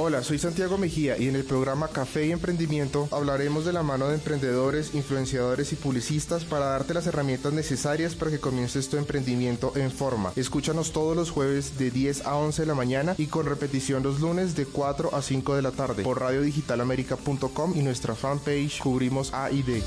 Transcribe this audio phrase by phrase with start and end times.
[0.00, 4.06] Hola, soy Santiago Mejía y en el programa Café y Emprendimiento hablaremos de la mano
[4.06, 9.72] de emprendedores, influenciadores y publicistas para darte las herramientas necesarias para que comiences tu emprendimiento
[9.74, 10.32] en forma.
[10.36, 14.20] Escúchanos todos los jueves de 10 a 11 de la mañana y con repetición los
[14.20, 19.50] lunes de 4 a 5 de la tarde por radiodigitalamerica.com y nuestra fanpage Cubrimos A
[19.50, 19.82] y D.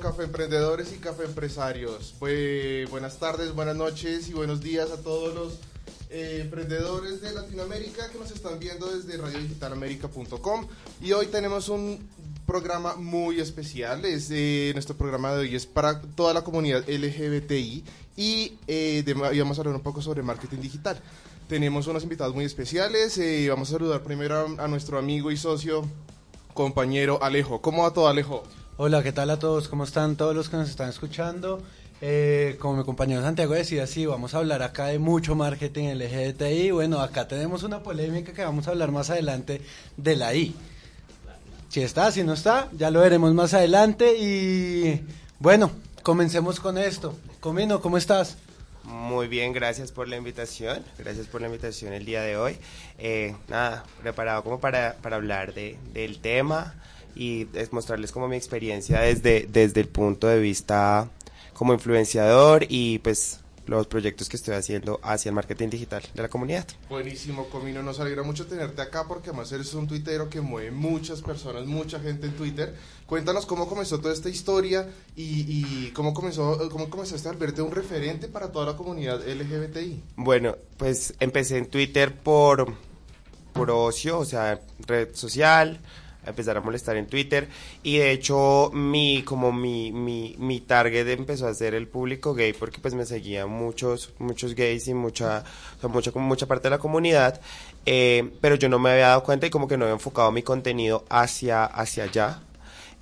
[0.00, 2.14] Café emprendedores y café empresarios.
[2.18, 5.58] Pues, buenas tardes, buenas noches y buenos días a todos los
[6.10, 10.66] eh, emprendedores de Latinoamérica que nos están viendo desde radiodigitalamerica.com.
[11.00, 11.98] Y hoy tenemos un
[12.46, 14.04] programa muy especial.
[14.04, 17.84] Es, eh, nuestro programa de hoy es para toda la comunidad LGBTI
[18.16, 21.00] y eh, de, vamos a hablar un poco sobre marketing digital.
[21.48, 23.18] Tenemos unos invitados muy especiales.
[23.18, 25.86] Eh, vamos a saludar primero a, a nuestro amigo y socio,
[26.54, 27.60] compañero Alejo.
[27.60, 28.42] ¿Cómo va todo, Alejo?
[28.78, 29.68] Hola, ¿qué tal a todos?
[29.68, 31.62] ¿Cómo están todos los que nos están escuchando?
[32.00, 36.70] Eh, como mi compañero Santiago decía, sí, vamos a hablar acá de mucho marketing LGBTI.
[36.70, 39.60] Bueno, acá tenemos una polémica que vamos a hablar más adelante
[39.98, 40.56] de la I.
[41.68, 44.16] Si está, si no está, ya lo veremos más adelante.
[44.18, 45.02] Y
[45.38, 45.70] bueno,
[46.02, 47.14] comencemos con esto.
[47.40, 48.38] Comino, ¿cómo estás?
[48.84, 50.82] Muy bien, gracias por la invitación.
[50.96, 52.56] Gracias por la invitación el día de hoy.
[52.96, 56.74] Eh, nada, preparado como para, para hablar de, del tema
[57.14, 61.08] y es mostrarles como mi experiencia desde, desde el punto de vista
[61.54, 66.28] como influenciador y pues los proyectos que estoy haciendo hacia el marketing digital de la
[66.28, 66.66] comunidad.
[66.88, 71.22] Buenísimo, Comino, nos alegra mucho tenerte acá porque además eres un tuitero que mueve muchas
[71.22, 72.74] personas, mucha gente en Twitter.
[73.06, 77.70] Cuéntanos cómo comenzó toda esta historia y, y cómo comenzó, cómo comenzaste a verte un
[77.70, 80.02] referente para toda la comunidad LGBTI.
[80.16, 82.74] Bueno, pues empecé en Twitter por,
[83.52, 85.80] por ocio, o sea, red social,
[86.26, 87.48] empezar a molestar en Twitter.
[87.82, 92.52] Y de hecho mi como mi, mi, mi target empezó a ser el público gay
[92.52, 95.44] porque pues me seguían muchos muchos gays y mucha
[95.78, 97.40] o sea, mucha mucha parte de la comunidad.
[97.86, 100.42] Eh, pero yo no me había dado cuenta y como que no había enfocado mi
[100.42, 102.42] contenido hacia hacia allá.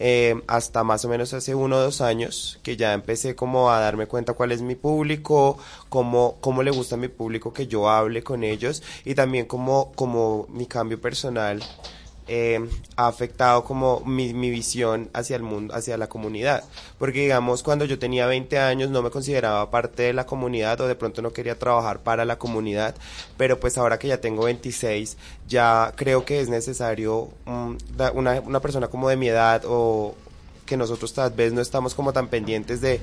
[0.02, 3.80] Eh, hasta más o menos hace uno o dos años que ya empecé como a
[3.80, 5.58] darme cuenta cuál es mi público,
[5.90, 9.92] cómo, cómo le gusta a mi público que yo hable con ellos y también como,
[9.92, 11.62] como mi cambio personal
[12.32, 12.60] eh,
[12.94, 16.62] ha afectado como mi, mi, visión hacia el mundo, hacia la comunidad.
[16.96, 20.86] Porque digamos, cuando yo tenía 20 años no me consideraba parte de la comunidad o
[20.86, 22.94] de pronto no quería trabajar para la comunidad,
[23.36, 25.16] pero pues ahora que ya tengo 26,
[25.48, 27.76] ya creo que es necesario um,
[28.14, 30.14] una, una persona como de mi edad o
[30.66, 33.00] que nosotros tal vez no estamos como tan pendientes de,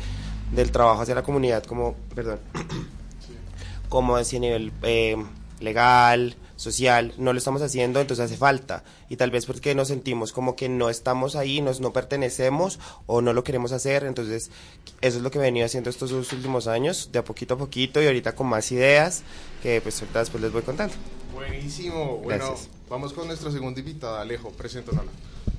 [0.53, 2.39] del trabajo hacia la comunidad como, perdón,
[3.89, 5.17] como a nivel eh,
[5.59, 8.83] legal, social, no lo estamos haciendo, entonces hace falta.
[9.07, 13.21] Y tal vez porque nos sentimos como que no estamos ahí, nos, no pertenecemos o
[13.21, 14.03] no lo queremos hacer.
[14.03, 14.51] Entonces,
[14.99, 17.57] eso es lo que he venido haciendo estos dos últimos años, de a poquito a
[17.57, 19.23] poquito y ahorita con más ideas
[19.63, 20.93] que pues ahorita después les voy contando.
[21.33, 22.17] Buenísimo.
[22.17, 22.69] Bueno, Gracias.
[22.89, 24.49] vamos con nuestra segunda invitada, Alejo.
[24.51, 25.05] Preséntanos.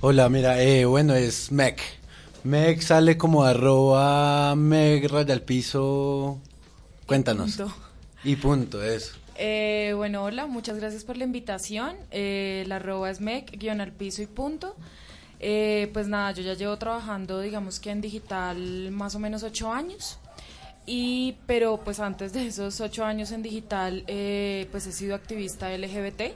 [0.00, 1.78] Hola, mira, eh, bueno, es Meg.
[2.44, 6.38] Meg sale como arroba Meg raya al piso.
[7.06, 7.56] Cuéntanos.
[7.56, 7.74] Punto.
[8.24, 9.14] Y punto, eso.
[9.40, 11.96] Eh, bueno, hola, muchas gracias por la invitación.
[12.10, 14.74] Eh, la arroba es mec, guion al piso y punto.
[15.38, 19.72] Eh, pues nada, yo ya llevo trabajando, digamos que en digital más o menos ocho
[19.72, 20.18] años.
[20.86, 25.70] Y, pero pues antes de esos ocho años en digital, eh, pues he sido activista
[25.70, 26.34] LGBT.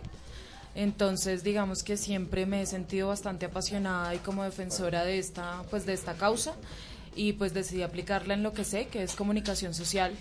[0.77, 5.87] Entonces, digamos que siempre me he sentido bastante apasionada y como defensora de esta, pues
[5.87, 6.55] de esta causa.
[7.17, 10.17] Y pues decidí aplicarla en lo que sé, que es comunicación social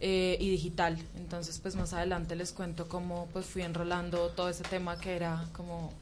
[0.00, 0.98] eh, y digital.
[1.16, 5.44] Entonces, pues más adelante les cuento cómo pues fui enrolando todo ese tema que era
[5.52, 5.92] como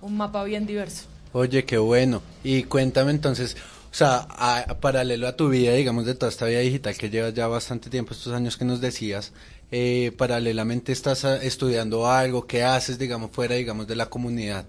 [0.00, 1.04] un mapa bien diverso.
[1.32, 2.22] Oye, qué bueno.
[2.42, 3.56] Y cuéntame entonces,
[3.90, 7.10] o sea, a, a paralelo a tu vida, digamos, de toda esta vida digital que
[7.10, 9.32] llevas ya bastante tiempo, estos años que nos decías,
[9.72, 14.64] eh, paralelamente estás a, estudiando algo, ¿qué haces, digamos, fuera, digamos, de la comunidad?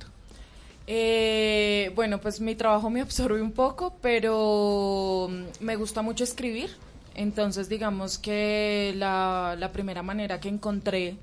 [0.87, 6.71] Eh, bueno, pues mi trabajo me absorbe un poco, pero mm, me gusta mucho escribir.
[7.17, 11.17] Entonces, digamos que la, la primera manera que encontré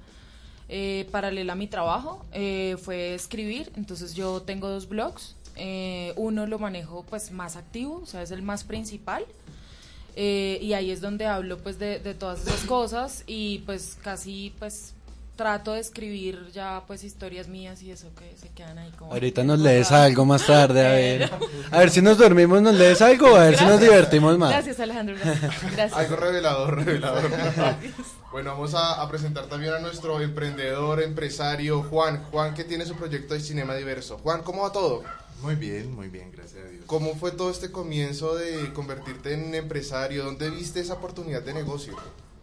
[0.69, 3.73] eh, paralela a mi trabajo eh, fue escribir.
[3.77, 5.37] Entonces, yo tengo dos blogs.
[5.57, 9.25] Eh, uno lo manejo pues más activo, o sea, es el más principal.
[10.17, 14.53] Eh, y ahí es donde hablo pues de, de todas esas cosas y pues casi
[14.61, 14.94] pues
[15.37, 19.13] trato de escribir ya pues historias mías y eso que se quedan ahí como...
[19.13, 21.31] Ahorita nos lees algo más tarde, a ver.
[21.71, 24.51] A ver si nos dormimos, nos lees algo, a ver si nos divertimos más.
[24.51, 25.93] Gracias Alejandro, gracias.
[25.93, 27.31] Algo revelador, revelador.
[28.33, 32.23] bueno, vamos a, a presentar también a nuestro emprendedor, empresario, Juan.
[32.31, 34.19] Juan, que tiene su proyecto de cinema diverso.
[34.19, 35.03] Juan, ¿cómo va todo?
[35.43, 36.85] Muy bien, muy bien, gracias a Dios.
[36.87, 40.25] ¿Cómo fue todo este comienzo de convertirte en empresario?
[40.25, 41.95] ¿Dónde viste esa oportunidad de negocio?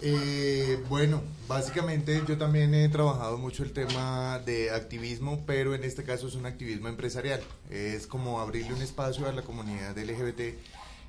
[0.03, 6.03] Eh, bueno, básicamente yo también he trabajado mucho el tema de activismo, pero en este
[6.03, 7.42] caso es un activismo empresarial.
[7.69, 10.57] Es como abrirle un espacio a la comunidad LGBT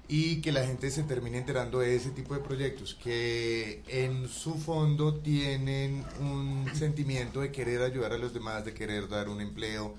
[0.09, 4.55] y que la gente se termine enterando de ese tipo de proyectos que en su
[4.56, 9.94] fondo tienen un sentimiento de querer ayudar a los demás, de querer dar un empleo,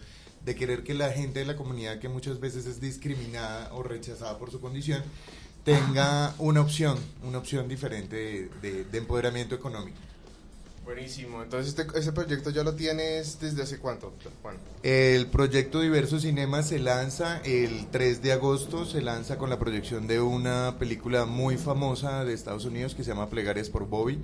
[0.46, 4.38] de querer que la gente de la comunidad que muchas veces es discriminada o rechazada
[4.38, 5.02] por su condición
[5.64, 9.98] tenga una opción, una opción diferente de, de- de empoderamiento económico.
[10.84, 11.42] Buenísimo.
[11.42, 14.12] Entonces, este, ese proyecto ya lo tienes desde hace cuánto,
[14.42, 14.58] Juan?
[14.84, 20.08] El proyecto Diverso Cinema se lanza el 3 de agosto, se lanza con la proyección
[20.08, 24.20] de una película muy famosa de Estados Unidos que se llama Plegarias por Bobby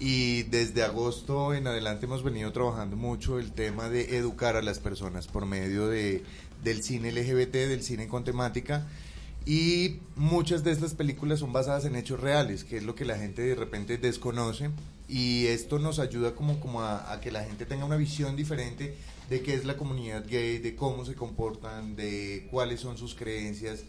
[0.00, 4.80] y desde agosto en adelante hemos venido trabajando mucho el tema de educar a las
[4.80, 6.24] personas por medio de,
[6.64, 8.84] del cine LGBT, del cine con temática
[9.46, 13.16] y muchas de estas películas son basadas en hechos reales, que es lo que la
[13.16, 14.70] gente de repente desconoce
[15.08, 18.94] y esto nos ayuda como, como a, que la gente tenga una visión diferente
[19.28, 23.84] de qué es la comunidad gay, de cómo se comportan, de cuáles son sus creencias,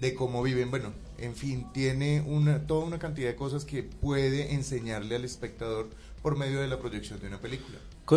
[0.00, 0.70] de cómo viven.
[0.70, 5.90] Bueno, en fin, tiene una, toda una cantidad de cosas que puede enseñarle al espectador
[6.24, 7.76] por medio de la proyección de una película.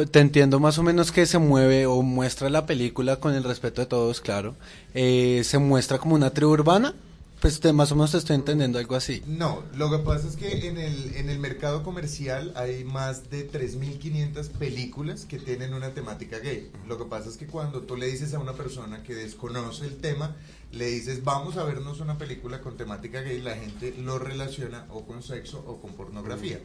[0.10, 3.82] Te entiendo más o menos que se mueve o muestra la película con el respeto
[3.82, 4.56] de todos, claro.
[4.94, 6.96] Eh, se muestra como una tribu urbana.
[7.42, 9.22] Pues te, más o menos te estoy entendiendo algo así.
[9.28, 13.52] No, lo que pasa es que en el, en el mercado comercial hay más de
[13.52, 16.72] 3.500 películas que tienen una temática gay.
[16.88, 19.98] Lo que pasa es que cuando tú le dices a una persona que desconoce el
[19.98, 20.34] tema,
[20.72, 25.06] le dices vamos a vernos una película con temática gay, la gente lo relaciona o
[25.06, 26.62] con sexo o con pornografía.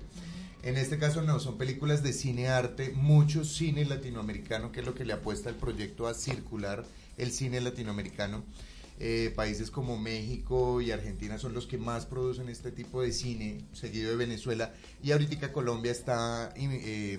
[0.62, 4.94] En este caso no, son películas de cine arte, mucho cine latinoamericano, que es lo
[4.94, 6.84] que le apuesta el proyecto a circular
[7.18, 8.44] el cine latinoamericano.
[9.00, 13.62] Eh, países como México y Argentina son los que más producen este tipo de cine,
[13.72, 14.72] seguido de Venezuela.
[15.02, 17.18] Y ahorita Colombia está eh,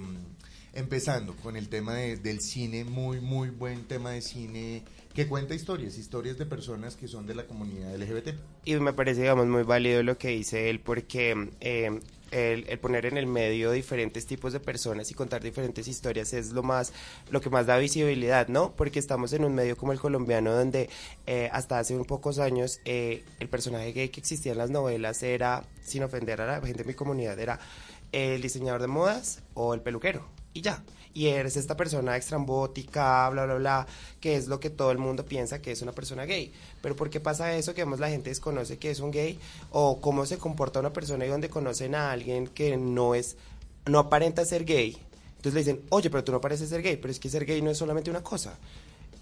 [0.73, 5.53] empezando con el tema de- del cine, muy, muy buen tema de cine que cuenta
[5.53, 8.35] historias, historias de personas que son de la comunidad LGBT.
[8.65, 11.99] Y me parece, digamos, muy válido lo que dice él porque eh,
[12.33, 16.51] el, el poner en el medio diferentes tipos de personas y contar diferentes historias es
[16.51, 16.91] lo más,
[17.29, 18.73] lo que más da visibilidad, ¿no?
[18.75, 20.89] Porque estamos en un medio como el colombiano donde
[21.27, 25.21] eh, hasta hace un pocos años eh, el personaje gay que existía en las novelas
[25.23, 27.59] era, sin ofender a la gente de mi comunidad, era
[28.11, 30.83] el diseñador de modas o el peluquero y ya.
[31.15, 33.87] Y eres esta persona extrambótica, bla, bla, bla,
[34.19, 36.51] que es lo que todo el mundo piensa que es una persona gay.
[36.81, 37.75] Pero ¿por qué pasa eso?
[37.75, 39.37] Que vemos la gente desconoce que es un gay
[39.71, 43.37] o cómo se comporta una persona y donde conocen a alguien que no es,
[43.85, 44.97] no aparenta ser gay.
[45.35, 47.61] Entonces le dicen, oye, pero tú no pareces ser gay, pero es que ser gay
[47.61, 48.57] no es solamente una cosa.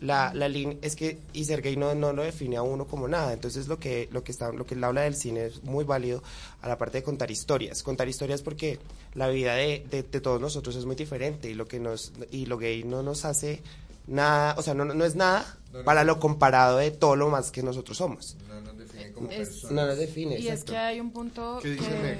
[0.02, 3.08] La, la línea es que y ser gay no, no lo define a uno como
[3.08, 3.34] nada.
[3.34, 6.24] Entonces lo que lo que está lo que él habla del cine es muy válido
[6.62, 7.84] a la parte de contar historias.
[7.84, 8.80] Contar historias porque
[9.14, 12.48] la vida de, de, de todos nosotros es muy diferente y lo que nos y
[12.48, 13.62] lo gay no nos hace
[14.08, 17.52] nada o sea no, no es nada No para lo comparado de todo lo más
[17.52, 18.36] que nosotros somos.
[18.48, 19.72] No nos define como Es- personas.
[19.76, 22.18] no nos define Y es que hay un punto ¿Qué dice que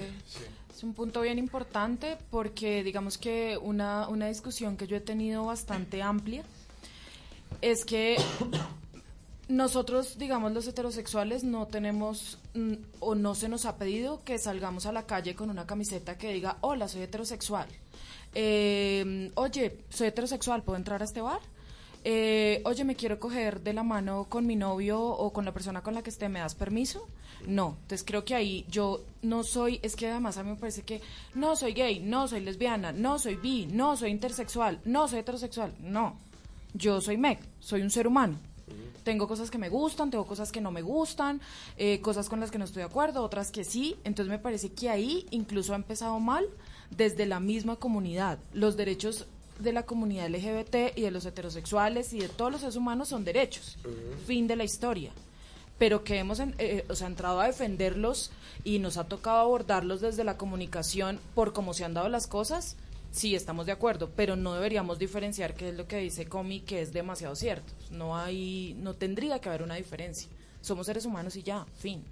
[0.78, 5.46] es un punto bien importante porque digamos que una, una discusión que yo he tenido
[5.46, 6.44] bastante amplia
[7.60, 8.18] es que
[9.48, 14.86] nosotros, digamos, los heterosexuales no tenemos mm, o no se nos ha pedido que salgamos
[14.86, 17.68] a la calle con una camiseta que diga, hola, soy heterosexual.
[18.34, 21.40] Eh, oye, soy heterosexual, ¿puedo entrar a este bar?
[22.04, 25.84] Eh, oye, me quiero coger de la mano con mi novio o con la persona
[25.84, 27.08] con la que esté, ¿me das permiso?
[27.46, 30.84] No, entonces creo que ahí yo no soy, es que además a mí me parece
[30.84, 31.02] que
[31.36, 35.74] no soy gay, no soy lesbiana, no soy bi, no soy intersexual, no soy heterosexual,
[35.80, 36.18] no.
[36.74, 38.38] Yo soy Meg, soy un ser humano.
[39.04, 41.42] Tengo cosas que me gustan, tengo cosas que no me gustan,
[41.76, 43.96] eh, cosas con las que no estoy de acuerdo, otras que sí.
[44.04, 46.46] Entonces me parece que ahí incluso ha empezado mal
[46.92, 48.38] desde la misma comunidad.
[48.54, 49.26] Los derechos
[49.60, 53.24] de la comunidad LGBT y de los heterosexuales y de todos los seres humanos son
[53.26, 53.78] derechos.
[54.28, 55.12] Fin de la historia.
[55.80, 58.30] Pero que hemos en- eh, o sea, entrado a defenderlos
[58.64, 62.76] y nos ha tocado abordarlos desde la comunicación por cómo se han dado las cosas,
[63.12, 66.82] sí estamos de acuerdo, pero no deberíamos diferenciar qué es lo que dice Comi, que
[66.82, 67.74] es demasiado cierto.
[67.92, 70.30] No hay, no tendría que haber una diferencia.
[70.62, 72.04] Somos seres humanos y ya, fin.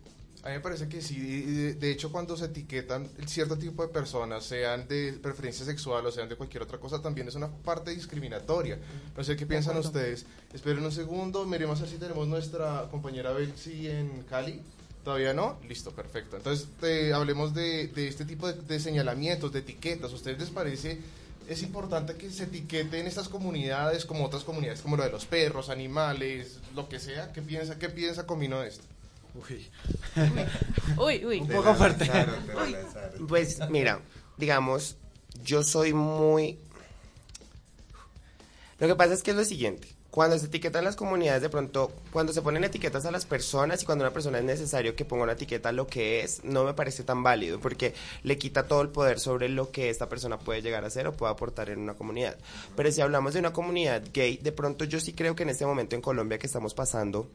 [0.42, 1.42] A mí me parece que sí.
[1.42, 6.12] De, de hecho, cuando se etiquetan cierto tipo de personas, sean de preferencia sexual o
[6.12, 8.80] sean de cualquier otra cosa, también es una parte discriminatoria.
[9.18, 10.26] No sé qué piensan ustedes.
[10.54, 11.46] Esperen un segundo.
[11.46, 14.62] Miremos a ver si tenemos nuestra compañera Betsy en Cali.
[15.04, 15.58] ¿Todavía no?
[15.68, 16.38] Listo, perfecto.
[16.38, 20.12] Entonces, eh, hablemos de, de este tipo de, de señalamientos, de etiquetas.
[20.12, 21.00] ¿A ustedes les parece
[21.50, 25.70] es importante que se etiqueten estas comunidades como otras comunidades, como lo de los perros,
[25.70, 27.32] animales, lo que sea?
[27.34, 28.84] ¿Qué piensa, qué piensa Comino de esto?
[29.34, 29.68] Uy.
[30.98, 31.40] Uy, uy.
[31.42, 32.06] Un poco fuerte.
[32.06, 33.28] lanzaron.
[33.28, 34.00] Pues mira,
[34.38, 34.98] digamos,
[35.44, 36.60] yo soy muy...
[38.80, 39.88] Lo que pasa es que es lo siguiente.
[40.20, 43.86] Cuando se etiquetan las comunidades, de pronto, cuando se ponen etiquetas a las personas y
[43.86, 46.74] cuando una persona es necesario que ponga una etiqueta a lo que es, no me
[46.74, 50.62] parece tan válido porque le quita todo el poder sobre lo que esta persona puede
[50.62, 52.36] llegar a ser o puede aportar en una comunidad.
[52.76, 55.66] Pero si hablamos de una comunidad gay, de pronto yo sí creo que en este
[55.66, 57.30] momento en Colombia que estamos pasando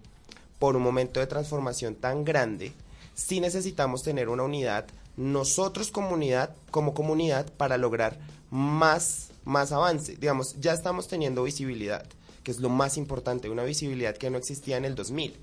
[0.59, 2.75] por un momento de transformación tan grande,
[3.15, 4.85] sí necesitamos tener una unidad,
[5.17, 8.19] nosotros comunidad, como comunidad, para lograr
[8.51, 10.17] más, más avance.
[10.17, 12.05] Digamos, ya estamos teniendo visibilidad,
[12.45, 15.37] que es lo más importante, una visibilidad que no existía en el 2000.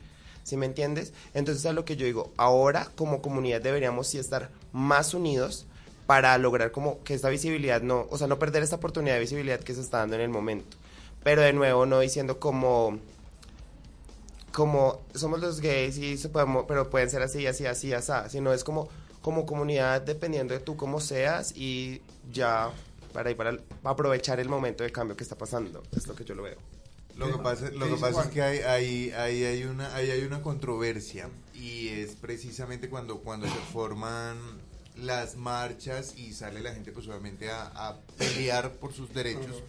[0.44, 1.14] ¿Sí me entiendes?
[1.34, 5.66] Entonces a lo que yo digo, ahora como comunidad deberíamos sí estar más unidos
[6.08, 9.60] para lograr como que esta visibilidad no, o sea, no perder esta oportunidad de visibilidad
[9.60, 10.78] que se está dando en el momento.
[11.24, 13.00] Pero de nuevo, no diciendo como
[14.52, 18.52] como somos los gays y se podemos, pero pueden ser así, así, así, así, sino
[18.54, 18.90] es como,
[19.22, 22.70] como comunidad dependiendo de tú cómo seas y ya
[23.14, 26.36] para, ir para aprovechar el momento de cambio que está pasando, es lo que yo
[26.36, 26.58] lo veo.
[27.18, 30.10] Lo que pasa, lo ¿Qué que pasa es que hay, hay, hay, hay una, hay,
[30.12, 34.38] hay una controversia y es precisamente cuando, cuando se forman
[34.96, 39.64] las marchas y sale la gente pues obviamente a, a pelear por sus derechos,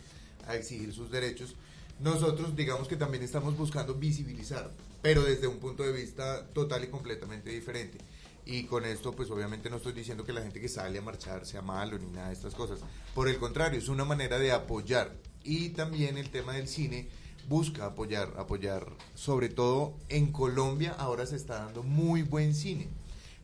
[0.47, 1.57] a exigir sus derechos.
[2.01, 4.71] Nosotros digamos que también estamos buscando visibilizar,
[5.03, 7.99] pero desde un punto de vista total y completamente diferente.
[8.45, 11.47] Y con esto, pues obviamente no estoy diciendo que la gente que sale a marchar
[11.47, 12.81] sea malo ni nada de estas cosas.
[13.15, 15.15] Por el contrario, es una manera de apoyar.
[15.45, 17.09] Y también el tema del cine
[17.49, 18.87] busca apoyar, apoyar.
[19.15, 22.89] Sobre todo en Colombia ahora se está dando muy buen cine.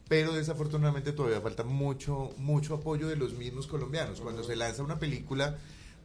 [0.09, 4.21] Pero desafortunadamente todavía falta mucho, mucho apoyo de los mismos colombianos.
[4.21, 5.59] Cuando se lanza una película,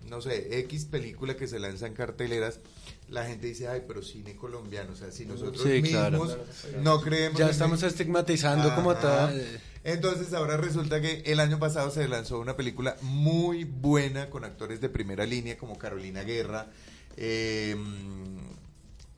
[0.09, 2.59] no sé, X película que se lanza en carteleras,
[3.07, 4.91] la gente dice, ay, pero cine colombiano.
[4.91, 6.21] O sea, si nosotros Sí, claro.
[6.25, 6.37] mismos
[6.81, 7.39] no creemos...
[7.39, 9.41] Ya estamos el- estigmatizando como tal.
[9.85, 14.81] Entonces ahora resulta que el año pasado se lanzó una película muy buena con actores
[14.81, 16.67] de primera línea como Carolina Guerra,
[17.17, 17.75] eh,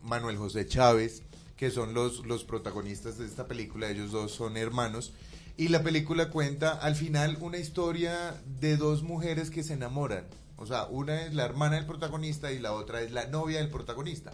[0.02, 1.24] Manuel José Chávez,
[1.58, 5.14] que son los, los protagonistas de esta película, ellos dos son hermanos.
[5.58, 10.26] Y la película cuenta al final una historia de dos mujeres que se enamoran.
[10.58, 13.70] O sea, una es la hermana del protagonista y la otra es la novia del
[13.70, 14.34] protagonista.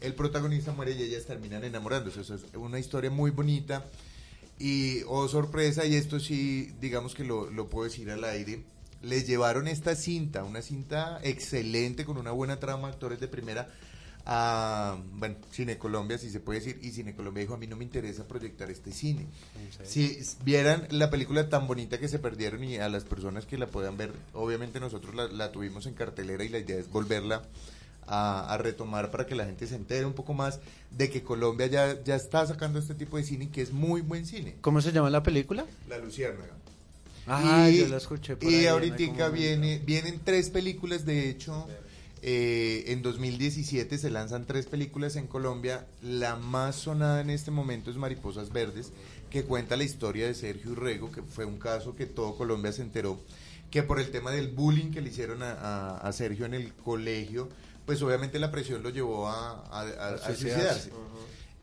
[0.00, 2.20] El protagonista muere y ellas terminan enamorándose.
[2.20, 3.84] Eso es una historia muy bonita.
[4.58, 8.62] Y, oh sorpresa, y esto sí, digamos que lo, lo puedo decir al aire,
[9.06, 13.68] les llevaron esta cinta, una cinta excelente con una buena trama, actores de primera,
[14.28, 17.76] a, bueno, Cine Colombia, si se puede decir, y Cine Colombia dijo, a mí no
[17.76, 19.26] me interesa proyectar este cine.
[19.84, 23.68] Si vieran la película tan bonita que se perdieron y a las personas que la
[23.68, 27.42] puedan ver, obviamente nosotros la, la tuvimos en cartelera y la idea es volverla
[28.08, 30.58] a, a retomar para que la gente se entere un poco más
[30.90, 34.26] de que Colombia ya, ya está sacando este tipo de cine que es muy buen
[34.26, 34.56] cine.
[34.60, 35.64] ¿Cómo se llama la película?
[35.88, 36.56] La Luciérnaga.
[37.26, 38.96] Ah, y, yo la escuché por y ahí ahorita
[39.30, 41.66] viene, vienen tres películas, de hecho,
[42.22, 45.86] eh, en 2017 se lanzan tres películas en Colombia.
[46.02, 48.92] La más sonada en este momento es Mariposas Verdes,
[49.30, 52.82] que cuenta la historia de Sergio Urrego, que fue un caso que todo Colombia se
[52.82, 53.20] enteró,
[53.70, 56.72] que por el tema del bullying que le hicieron a, a- a Sergio en el
[56.74, 57.48] colegio,
[57.84, 60.90] pues obviamente la presión lo llevó a, a- a- a suicidarse.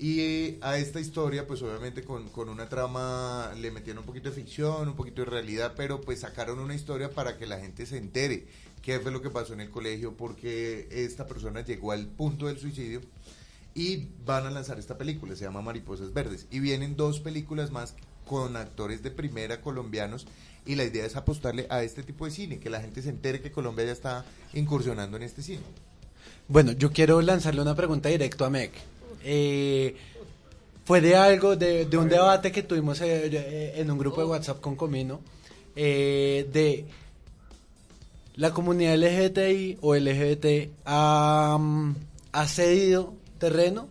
[0.03, 4.35] Y a esta historia, pues obviamente con, con una trama le metieron un poquito de
[4.35, 7.99] ficción, un poquito de realidad, pero pues sacaron una historia para que la gente se
[7.99, 8.45] entere
[8.81, 12.59] qué fue lo que pasó en el colegio, porque esta persona llegó al punto del
[12.59, 12.99] suicidio
[13.75, 16.47] y van a lanzar esta película, se llama Mariposas Verdes.
[16.51, 17.95] Y vienen dos películas más
[18.27, 20.27] con actores de primera colombianos
[20.65, 23.39] y la idea es apostarle a este tipo de cine, que la gente se entere
[23.39, 25.63] que Colombia ya está incursionando en este cine.
[26.49, 28.71] Bueno, yo quiero lanzarle una pregunta directo a Meg.
[29.23, 29.95] Eh,
[30.85, 34.27] fue de algo, de, de un debate que tuvimos eh, eh, en un grupo de
[34.27, 35.21] WhatsApp con Comino,
[35.75, 36.85] eh, de
[38.35, 41.95] la comunidad LGBTI o LGBT ha, mm,
[42.33, 43.87] ha cedido terreno,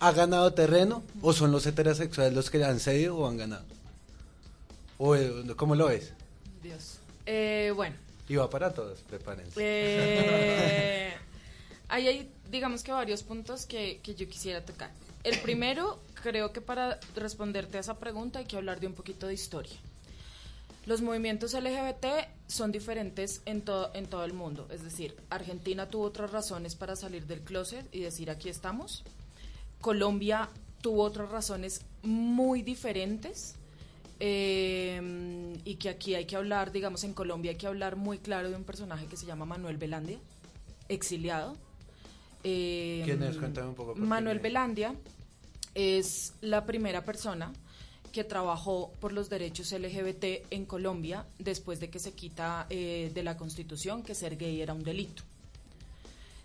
[0.00, 3.64] ha ganado terreno, o son los heterosexuales los que han cedido o han ganado.
[4.98, 6.12] O, eh, ¿Cómo lo ves?
[6.62, 6.98] Dios.
[7.26, 7.96] Eh, bueno.
[8.28, 9.52] Y va para todos, prepárense.
[9.56, 11.12] Eh,
[11.92, 14.90] Ahí hay, digamos que varios puntos que, que yo quisiera tocar.
[15.24, 19.26] El primero, creo que para responderte a esa pregunta hay que hablar de un poquito
[19.26, 19.76] de historia.
[20.86, 22.06] Los movimientos LGBT
[22.48, 24.66] son diferentes en, todo en todo el mundo.
[24.70, 29.04] Es decir, Argentina tuvo otras razones para salir del closet y decir aquí estamos.
[29.82, 30.48] Colombia
[30.80, 33.56] tuvo otras razones muy diferentes.
[34.18, 38.48] eh, y que aquí hay que hablar, digamos, en Colombia hay que hablar muy claro
[38.48, 40.18] de un personaje que se llama Manuel Velandia,
[40.88, 41.54] exiliado.
[42.44, 43.36] Eh, ¿Quién es?
[43.36, 44.38] Cuéntame un poco, Manuel.
[44.40, 44.94] Velandia
[45.74, 47.52] es la primera persona
[48.12, 53.22] que trabajó por los derechos LGBT en Colombia después de que se quita eh, de
[53.22, 55.22] la Constitución que ser gay era un delito.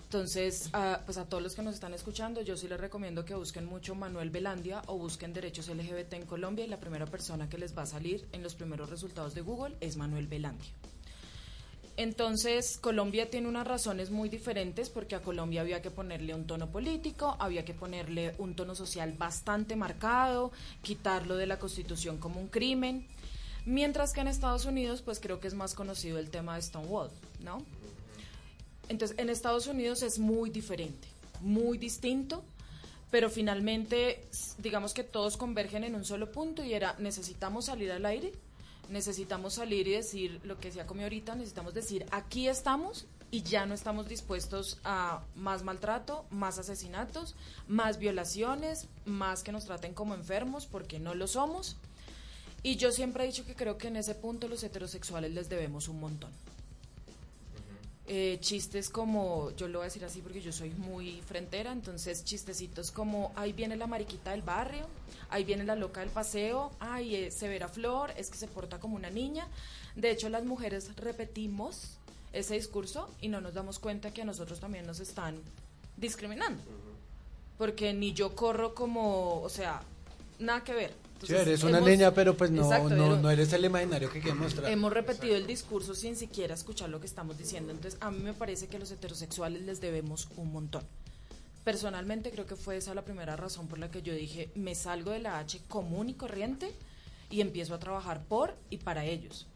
[0.05, 3.35] Entonces, a, pues a todos los que nos están escuchando, yo sí les recomiendo que
[3.35, 7.57] busquen mucho Manuel Velandia o busquen derechos LGBT en Colombia y la primera persona que
[7.57, 10.71] les va a salir en los primeros resultados de Google es Manuel Velandia.
[11.97, 16.67] Entonces, Colombia tiene unas razones muy diferentes porque a Colombia había que ponerle un tono
[16.69, 20.51] político, había que ponerle un tono social bastante marcado,
[20.83, 23.07] quitarlo de la Constitución como un crimen,
[23.65, 27.09] mientras que en Estados Unidos, pues creo que es más conocido el tema de Stonewall,
[27.43, 27.65] ¿no?
[28.89, 31.07] Entonces, en Estados Unidos es muy diferente,
[31.41, 32.43] muy distinto,
[33.09, 34.23] pero finalmente,
[34.59, 38.33] digamos que todos convergen en un solo punto y era, necesitamos salir al aire,
[38.89, 43.65] necesitamos salir y decir lo que decía como ahorita, necesitamos decir, aquí estamos y ya
[43.65, 47.35] no estamos dispuestos a más maltrato, más asesinatos,
[47.67, 51.77] más violaciones, más que nos traten como enfermos, porque no lo somos.
[52.63, 55.87] Y yo siempre he dicho que creo que en ese punto los heterosexuales les debemos
[55.87, 56.31] un montón
[58.09, 62.23] eh, chistes como, yo lo voy a decir así porque yo soy muy frentera, entonces
[62.23, 64.85] chistecitos como, ahí viene la mariquita del barrio,
[65.29, 68.95] ahí viene la loca del paseo, ay, eh, Severa Flor, es que se porta como
[68.95, 69.47] una niña.
[69.95, 71.97] De hecho, las mujeres repetimos
[72.31, 75.41] ese discurso y no nos damos cuenta que a nosotros también nos están
[75.97, 76.63] discriminando.
[77.57, 79.81] Porque ni yo corro como, o sea,
[80.39, 80.93] nada que ver.
[81.19, 83.65] Sí, Entonces, eres una hemos- niña, pero pues no, Exacto, no, pero- no eres el
[83.65, 84.71] imaginario que quieres mostrar.
[84.71, 87.71] Hemos repetido el discurso sin siquiera escuchar lo que estamos diciendo.
[87.71, 90.83] Entonces, a mí me parece que a los heterosexuales les debemos un montón.
[91.63, 95.11] Personalmente, creo que fue esa la primera razón por la que yo dije, me salgo
[95.11, 96.71] de la H común y corriente
[97.29, 99.47] y empiezo a trabajar por y para ellos.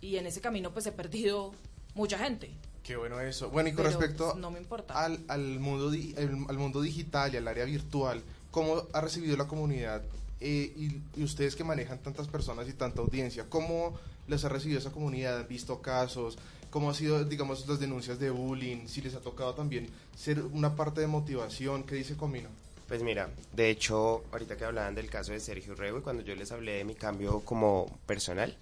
[0.00, 1.52] Y en ese camino, pues he perdido
[1.94, 2.50] mucha gente.
[2.84, 3.50] Qué bueno eso.
[3.50, 4.94] Bueno, y con Pero, respecto pues, no me importa.
[5.04, 9.36] al, al, mundo di- el- al mundo digital y al área virtual, ¿cómo ha recibido
[9.36, 10.02] la comunidad
[10.40, 13.98] eh, y, y ustedes que manejan tantas personas y tanta audiencia, cómo
[14.30, 15.38] les ha recibido esa comunidad?
[15.38, 16.38] ¿Han visto casos?
[16.70, 18.86] ¿Cómo ha sido, digamos, las denuncias de bullying?
[18.86, 22.48] Si les ha tocado también ser una parte de motivación, ¿qué dice Comino?
[22.86, 26.34] Pues mira, de hecho, ahorita que hablaban del caso de Sergio Rego y cuando yo
[26.34, 28.56] les hablé de mi cambio como personal,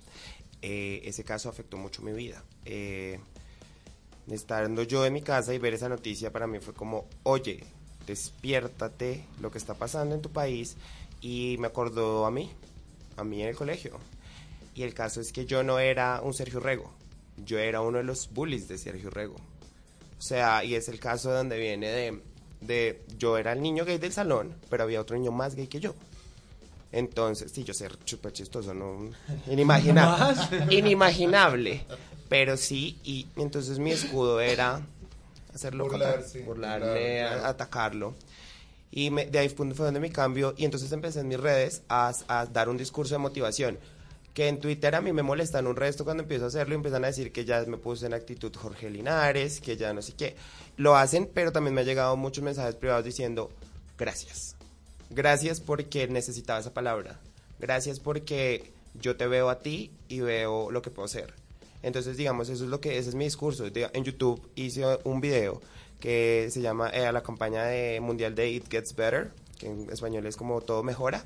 [0.61, 2.43] eh, ese caso afectó mucho mi vida.
[2.65, 3.21] Eh,
[4.31, 7.65] estando yo en mi casa y ver esa noticia para mí fue como, oye,
[8.07, 10.77] despiértate lo que está pasando en tu país
[11.21, 12.51] y me acordó a mí,
[13.17, 13.99] a mí en el colegio.
[14.75, 16.93] Y el caso es que yo no era un Sergio Rego,
[17.45, 19.37] yo era uno de los bullies de Sergio Rego.
[20.19, 22.21] O sea, y es el caso donde viene de,
[22.61, 25.81] de yo era el niño gay del salón, pero había otro niño más gay que
[25.81, 25.95] yo.
[26.91, 29.11] Entonces, sí, yo sé, súper chistoso, ¿no?
[29.47, 30.37] Inimaginable.
[30.71, 31.85] Inimaginable.
[32.29, 34.81] Pero sí, y entonces mi escudo era
[35.55, 38.15] hacerlo Burlarse, burlarle, a- atacarlo.
[38.91, 40.55] Y me- de ahí fue donde mi cambio.
[40.57, 43.79] Y entonces empecé en mis redes a, a dar un discurso de motivación.
[44.35, 47.03] Que en Twitter a mí me molestan un resto cuando empiezo a hacerlo y empiezan
[47.05, 50.37] a decir que ya me puse en actitud Jorge Linares, que ya no sé qué.
[50.77, 53.51] Lo hacen, pero también me han llegado muchos mensajes privados diciendo
[53.99, 54.55] gracias.
[55.11, 57.19] Gracias porque necesitaba esa palabra.
[57.59, 61.35] Gracias porque yo te veo a ti y veo lo que puedo hacer.
[61.83, 63.65] Entonces, digamos, eso es lo que ese es mi discurso.
[63.67, 65.61] En YouTube hice un video
[66.01, 70.27] que se llama eh, la campaña de mundial de It Gets Better, que en español
[70.27, 71.25] es como todo mejora.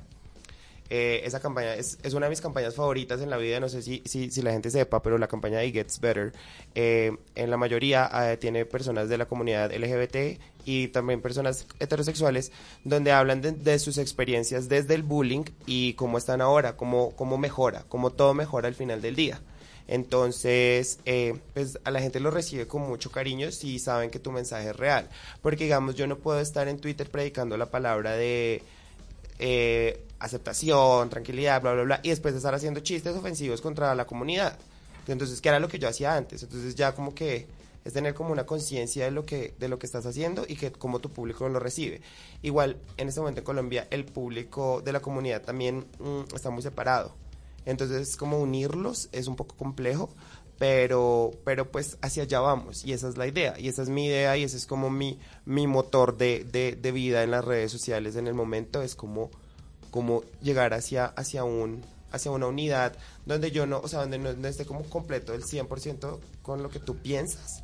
[0.89, 3.81] Eh, esa campaña es, es una de mis campañas favoritas en la vida, no sé
[3.81, 6.33] si, si, si la gente sepa, pero la campaña de It Gets Better
[6.75, 12.51] eh, en la mayoría eh, tiene personas de la comunidad LGBT y también personas heterosexuales
[12.83, 17.37] donde hablan de, de sus experiencias desde el bullying y cómo están ahora, cómo, cómo
[17.37, 19.41] mejora, cómo todo mejora al final del día.
[19.87, 24.31] Entonces, eh, pues a la gente lo recibe con mucho cariño si saben que tu
[24.31, 25.09] mensaje es real.
[25.41, 28.63] Porque, digamos, yo no puedo estar en Twitter predicando la palabra de
[29.39, 34.57] eh, aceptación, tranquilidad, bla, bla, bla, y después estar haciendo chistes ofensivos contra la comunidad.
[35.07, 36.43] Entonces, que era lo que yo hacía antes.
[36.43, 37.45] Entonces, ya como que
[37.83, 40.71] es tener como una conciencia de lo que de lo que estás haciendo y que
[40.71, 42.01] cómo tu público lo recibe.
[42.41, 46.61] Igual, en este momento en Colombia, el público de la comunidad también mm, está muy
[46.61, 47.13] separado.
[47.65, 50.09] Entonces, como unirlos es un poco complejo,
[50.59, 54.05] pero, pero pues hacia allá vamos y esa es la idea y esa es mi
[54.05, 57.71] idea y ese es como mi, mi motor de, de, de vida en las redes
[57.71, 59.31] sociales en el momento, es como,
[59.91, 62.95] como llegar hacia, hacia, un, hacia una unidad
[63.25, 66.69] donde yo no, o sea, donde no, no esté como completo el 100% con lo
[66.69, 67.63] que tú piensas,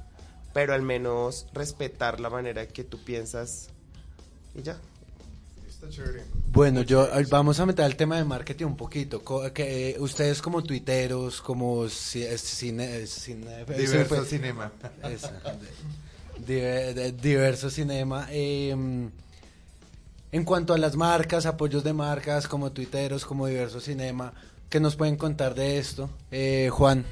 [0.54, 3.70] pero al menos respetar la manera que tú piensas
[4.56, 4.80] y ya.
[5.80, 6.24] Está chévere.
[6.52, 9.22] Bueno, yo eh, vamos a meter el tema de marketing un poquito.
[9.54, 14.72] Que, eh, ustedes como tuiteros, como eh, cine, cine- Diverso fue- cinema.
[15.04, 15.30] Eso,
[16.46, 18.28] de- de- diverso cinema.
[18.30, 18.72] eh,
[20.32, 24.34] en cuanto a las marcas, apoyos de marcas, como tuiteros, como diverso cinema,
[24.70, 26.10] ¿qué nos pueden contar de esto?
[26.30, 27.06] Eh, Juan.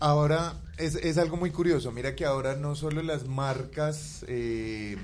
[0.00, 1.90] Ahora es, es algo muy curioso.
[1.92, 4.96] Mira que ahora no solo las marcas, eh,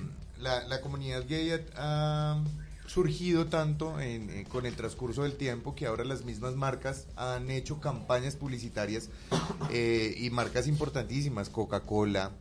[0.43, 2.43] la, la comunidad gay ha,
[2.87, 7.51] surgido tanto en- eh, con el transcurso del tiempo que ahora las mismas marcas han
[7.51, 9.09] hecho campañas publicitarias
[9.71, 12.33] eh, y marcas importantísimas, Coca-Cola,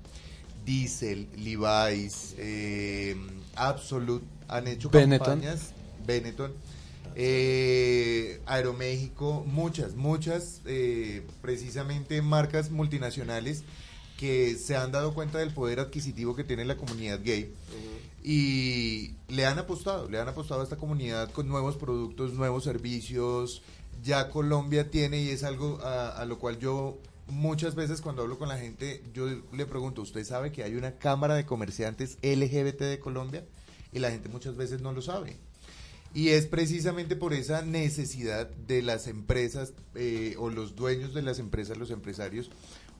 [0.65, 3.15] Diesel, Levi's, eh,
[3.55, 5.27] Absolute, han hecho Benetton.
[5.39, 5.71] campañas,
[6.05, 6.51] Benetton,
[7.15, 13.63] eh, Aeroméxico, muchas, muchas, eh, precisamente marcas multinacionales
[14.21, 17.51] que se han dado cuenta del poder adquisitivo que tiene la comunidad gay
[18.23, 23.63] y le han apostado, le han apostado a esta comunidad con nuevos productos, nuevos servicios.
[24.03, 28.37] Ya Colombia tiene y es algo a, a lo cual yo muchas veces cuando hablo
[28.37, 32.81] con la gente, yo le pregunto, ¿usted sabe que hay una cámara de comerciantes LGBT
[32.81, 33.43] de Colombia?
[33.91, 35.35] Y la gente muchas veces no lo sabe.
[36.13, 41.39] Y es precisamente por esa necesidad de las empresas eh, o los dueños de las
[41.39, 42.51] empresas, los empresarios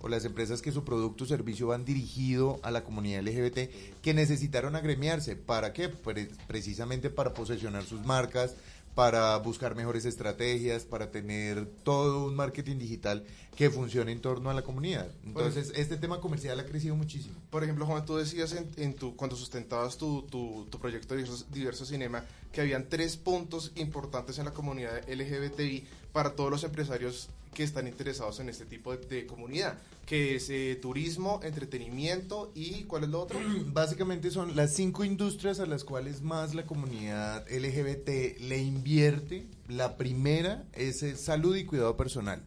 [0.01, 3.69] o las empresas que su producto o servicio van dirigido a la comunidad LGBT
[4.01, 5.35] que necesitaron agremiarse.
[5.35, 5.89] ¿Para qué?
[5.89, 8.55] Pre- precisamente para posesionar sus marcas,
[8.95, 13.23] para buscar mejores estrategias, para tener todo un marketing digital
[13.55, 15.07] que funcione en torno a la comunidad.
[15.25, 17.35] Entonces, este tema comercial ha crecido muchísimo.
[17.49, 21.45] Por ejemplo, Juan, tú decías en, en tu, cuando sustentabas tu, tu, tu proyecto Diverso,
[21.53, 27.29] Diverso Cinema que habían tres puntos importantes en la comunidad LGBTI para todos los empresarios
[27.53, 32.83] que están interesados en este tipo de, de comunidad, que es eh, turismo, entretenimiento y
[32.83, 33.39] ¿cuál es lo otro?
[33.67, 39.45] Básicamente son las cinco industrias a las cuales más la comunidad LGBT le invierte.
[39.67, 42.41] La primera es eh, salud y cuidado personal.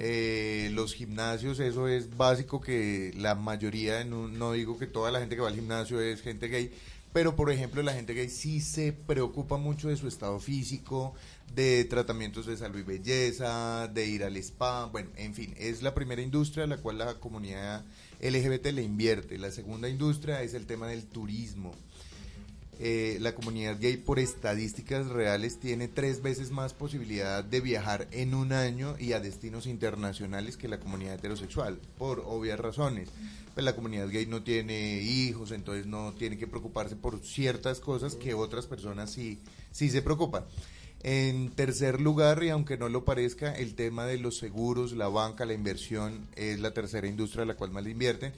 [0.00, 5.18] Eh, los gimnasios, eso es básico que la mayoría, no, no digo que toda la
[5.18, 6.72] gente que va al gimnasio es gente gay,
[7.12, 11.14] pero por ejemplo la gente gay sí se preocupa mucho de su estado físico,
[11.54, 15.94] de tratamientos de salud y belleza, de ir al spa, bueno, en fin, es la
[15.94, 17.84] primera industria a la cual la comunidad
[18.20, 19.38] LGBT le invierte.
[19.38, 21.74] La segunda industria es el tema del turismo.
[22.80, 28.34] Eh, la comunidad gay por estadísticas reales tiene tres veces más posibilidad de viajar en
[28.34, 33.08] un año y a destinos internacionales que la comunidad heterosexual, por obvias razones.
[33.54, 38.14] Pues la comunidad gay no tiene hijos, entonces no tiene que preocuparse por ciertas cosas
[38.14, 39.40] que otras personas sí,
[39.72, 40.44] sí se preocupan.
[41.02, 45.46] En tercer lugar, y aunque no lo parezca, el tema de los seguros, la banca,
[45.46, 48.32] la inversión es la tercera industria a la cual más le invierten.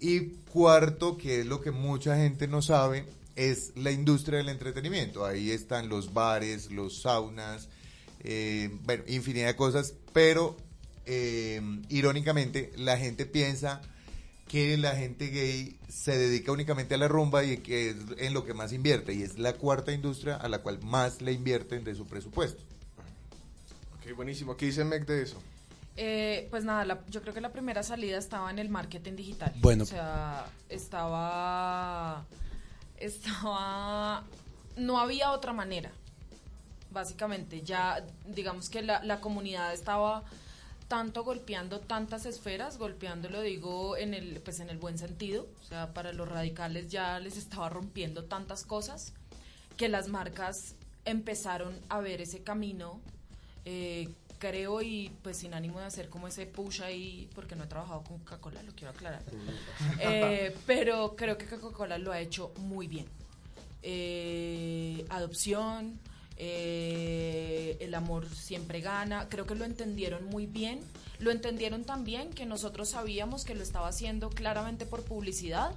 [0.00, 5.24] Y cuarto, que es lo que mucha gente no sabe, es la industria del entretenimiento.
[5.24, 7.68] Ahí están los bares, los saunas,
[8.20, 10.56] eh, bueno, infinidad de cosas, pero
[11.06, 13.80] eh, irónicamente la gente piensa
[14.48, 18.44] que la gente gay se dedica únicamente a la rumba y que es en lo
[18.44, 21.94] que más invierte, y es la cuarta industria a la cual más le invierten de
[21.94, 22.62] su presupuesto.
[23.98, 24.56] Ok, buenísimo.
[24.56, 25.40] ¿Qué dice Meg de eso?
[25.96, 29.52] Eh, pues nada, la- yo creo que la primera salida estaba en el marketing digital.
[29.60, 29.82] Bueno.
[29.82, 32.24] O sea, estaba.
[32.98, 34.24] Estaba.
[34.76, 35.90] No había otra manera.
[36.90, 40.24] Básicamente, ya digamos que la, la comunidad estaba
[40.88, 45.92] tanto golpeando tantas esferas, golpeándolo digo en el, pues en el buen sentido, o sea,
[45.92, 49.12] para los radicales ya les estaba rompiendo tantas cosas
[49.76, 50.74] que las marcas
[51.04, 53.00] empezaron a ver ese camino,
[53.66, 57.66] eh, creo, y pues sin ánimo de hacer como ese push ahí, porque no he
[57.66, 59.22] trabajado con Coca-Cola, lo quiero aclarar,
[60.00, 63.06] Eh, pero creo que Coca-Cola lo ha hecho muy bien.
[63.82, 66.00] Eh, adopción,
[66.40, 70.80] eh, el amor siempre gana, creo que lo entendieron muy bien,
[71.18, 75.72] lo entendieron también que nosotros sabíamos que lo estaba haciendo claramente por publicidad,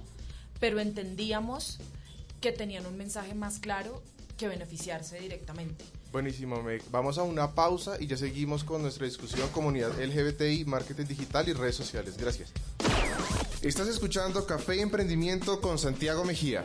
[0.60, 1.78] pero entendíamos
[2.40, 4.02] que tenían un mensaje más claro
[4.38, 5.84] que beneficiarse directamente.
[6.12, 6.82] Buenísimo, Meg.
[6.90, 11.54] Vamos a una pausa y ya seguimos con nuestra discusión comunidad LGBTI, marketing digital y
[11.54, 12.16] redes sociales.
[12.16, 12.52] Gracias.
[13.62, 16.64] Estás escuchando Café y Emprendimiento con Santiago Mejía.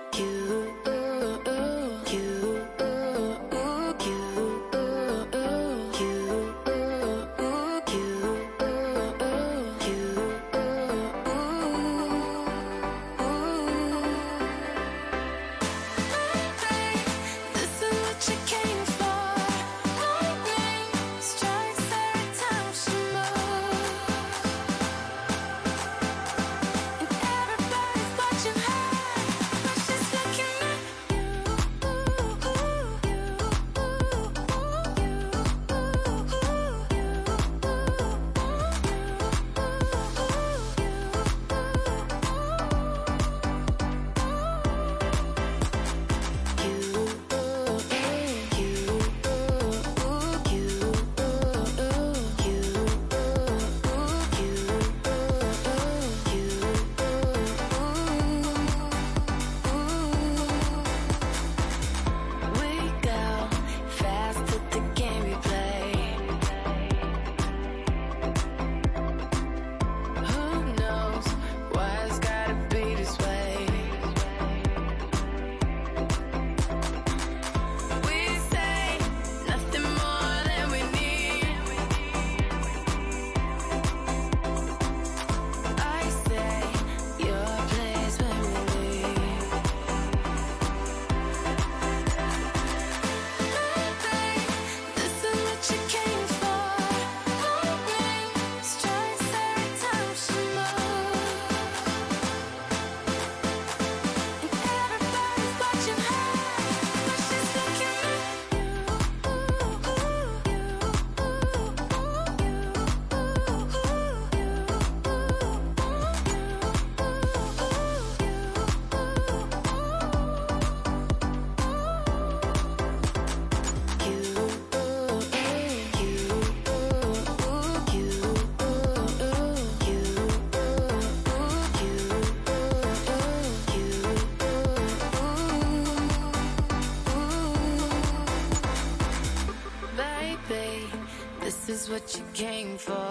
[141.91, 143.10] what you came for.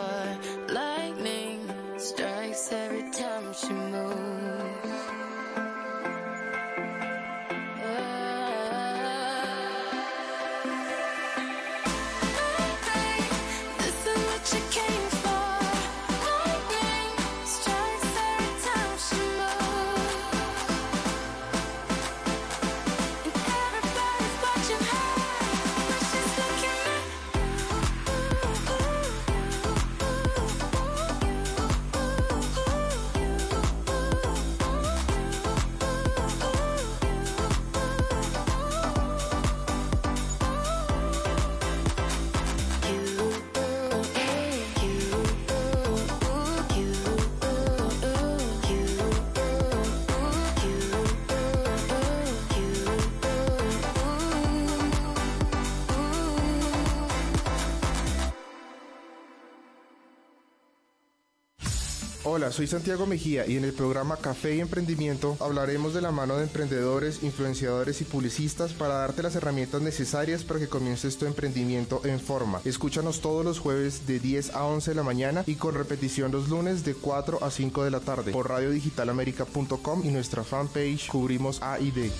[62.32, 66.36] Hola, soy Santiago Mejía y en el programa Café y Emprendimiento hablaremos de la mano
[66.36, 72.02] de emprendedores, influenciadores y publicistas para darte las herramientas necesarias para que comiences tu emprendimiento
[72.04, 72.60] en forma.
[72.64, 76.48] Escúchanos todos los jueves de 10 a 11 de la mañana y con repetición los
[76.48, 81.80] lunes de 4 a 5 de la tarde por radiodigitalamerica.com y nuestra fanpage Cubrimos A
[81.80, 82.12] y D.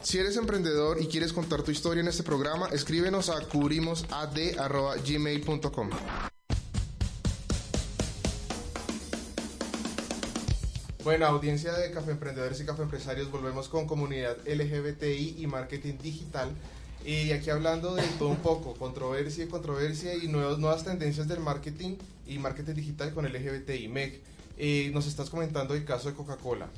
[0.00, 5.90] Si eres emprendedor y quieres contar tu historia en este programa, escríbenos a cubrimosad.gmail.com.
[11.04, 16.52] Bueno, audiencia de Café Emprendedores y Café Empresarios, volvemos con comunidad LGBTI y marketing digital.
[17.04, 21.40] Y aquí hablando de todo un poco, controversia y controversia y nuevas, nuevas tendencias del
[21.40, 23.88] marketing y marketing digital con LGBTI.
[23.88, 24.20] Meg,
[24.56, 26.68] eh, nos estás comentando el caso de Coca-Cola.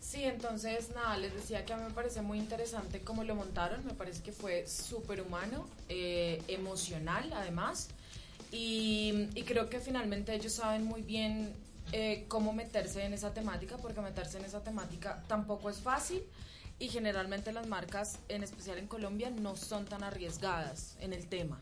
[0.00, 3.84] Sí, entonces nada, les decía que a mí me parece muy interesante cómo lo montaron,
[3.84, 7.88] me parece que fue súper humano, eh, emocional además,
[8.52, 11.52] y, y creo que finalmente ellos saben muy bien
[11.92, 16.22] eh, cómo meterse en esa temática, porque meterse en esa temática tampoco es fácil
[16.78, 21.60] y generalmente las marcas, en especial en Colombia, no son tan arriesgadas en el tema.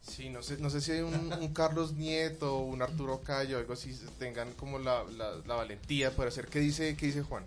[0.00, 3.58] Sí, no sé, no sé si hay un, un Carlos Nieto o un Arturo Cayo,
[3.58, 6.46] algo así, tengan como la, la, la valentía para hacer.
[6.46, 7.44] ¿Qué dice, qué dice Juan?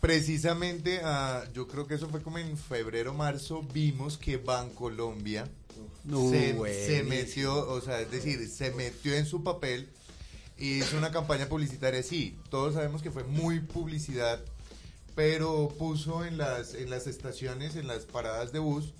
[0.00, 5.46] Precisamente, ah, yo creo que eso fue como en febrero, marzo, vimos que Bancolombia
[6.30, 9.88] Se, se metió, o sea, es decir, se metió en su papel
[10.56, 12.02] y hizo una campaña publicitaria.
[12.02, 14.40] Sí, todos sabemos que fue muy publicidad,
[15.14, 18.92] pero puso en las, en las estaciones, en las paradas de bus,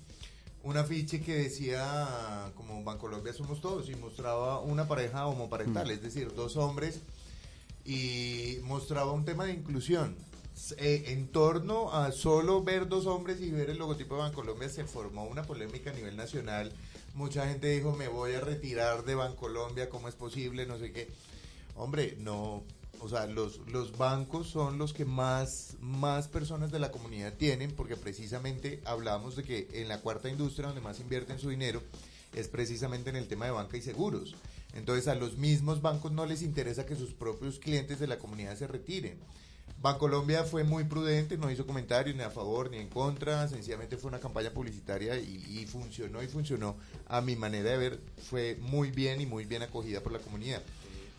[0.63, 6.33] un afiche que decía como Bancolombia somos todos y mostraba una pareja homoparental, es decir,
[6.33, 6.99] dos hombres
[7.85, 10.15] y mostraba un tema de inclusión.
[10.77, 14.85] Eh, en torno a solo ver dos hombres y ver el logotipo de Bancolombia se
[14.85, 16.71] formó una polémica a nivel nacional.
[17.15, 20.65] Mucha gente dijo, me voy a retirar de Bancolombia, ¿cómo es posible?
[20.65, 21.09] No sé qué.
[21.75, 22.63] Hombre, no,
[22.99, 27.71] o sea, los, los bancos son los que más, más personas de la comunidad tienen,
[27.71, 31.81] porque precisamente hablamos de que en la cuarta industria donde más invierten su dinero
[32.33, 34.35] es precisamente en el tema de banca y seguros.
[34.73, 38.55] Entonces a los mismos bancos no les interesa que sus propios clientes de la comunidad
[38.55, 39.17] se retiren.
[39.81, 44.09] Bancolombia fue muy prudente, no hizo comentarios ni a favor ni en contra, sencillamente fue
[44.09, 46.75] una campaña publicitaria y, funcionó y funcionó.
[47.07, 50.61] A mi manera de ver, fue muy bien y muy bien acogida por la comunidad.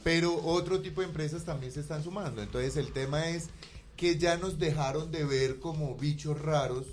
[0.05, 2.43] Pero otro tipo de empresas también se están sumando.
[2.43, 3.49] Entonces el tema es
[3.97, 6.87] que ya nos dejaron de ver como bichos raros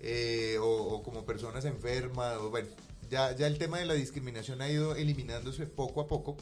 [0.00, 2.36] eh, o, o como personas enfermas.
[2.38, 2.68] O, bueno,
[3.10, 6.36] ya, ya el tema de la discriminación ha ido eliminándose poco a poco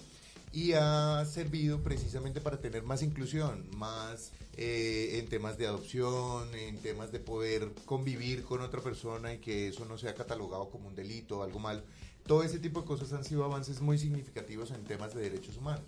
[0.52, 6.78] y ha servido precisamente para tener más inclusión, más eh, en temas de adopción, en
[6.78, 10.94] temas de poder convivir con otra persona y que eso no sea catalogado como un
[10.96, 11.84] delito o algo mal.
[12.26, 15.84] Todo ese tipo de cosas han sido avances muy significativos en temas de derechos humanos.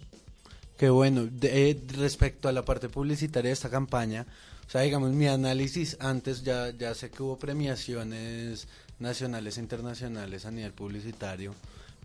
[0.78, 1.26] Qué bueno.
[1.26, 4.26] De- eh, respecto a la parte publicitaria de esta campaña,
[4.66, 8.68] o sea, digamos, mi análisis antes, ya, ya sé que hubo premiaciones
[8.98, 11.54] nacionales e internacionales a nivel publicitario,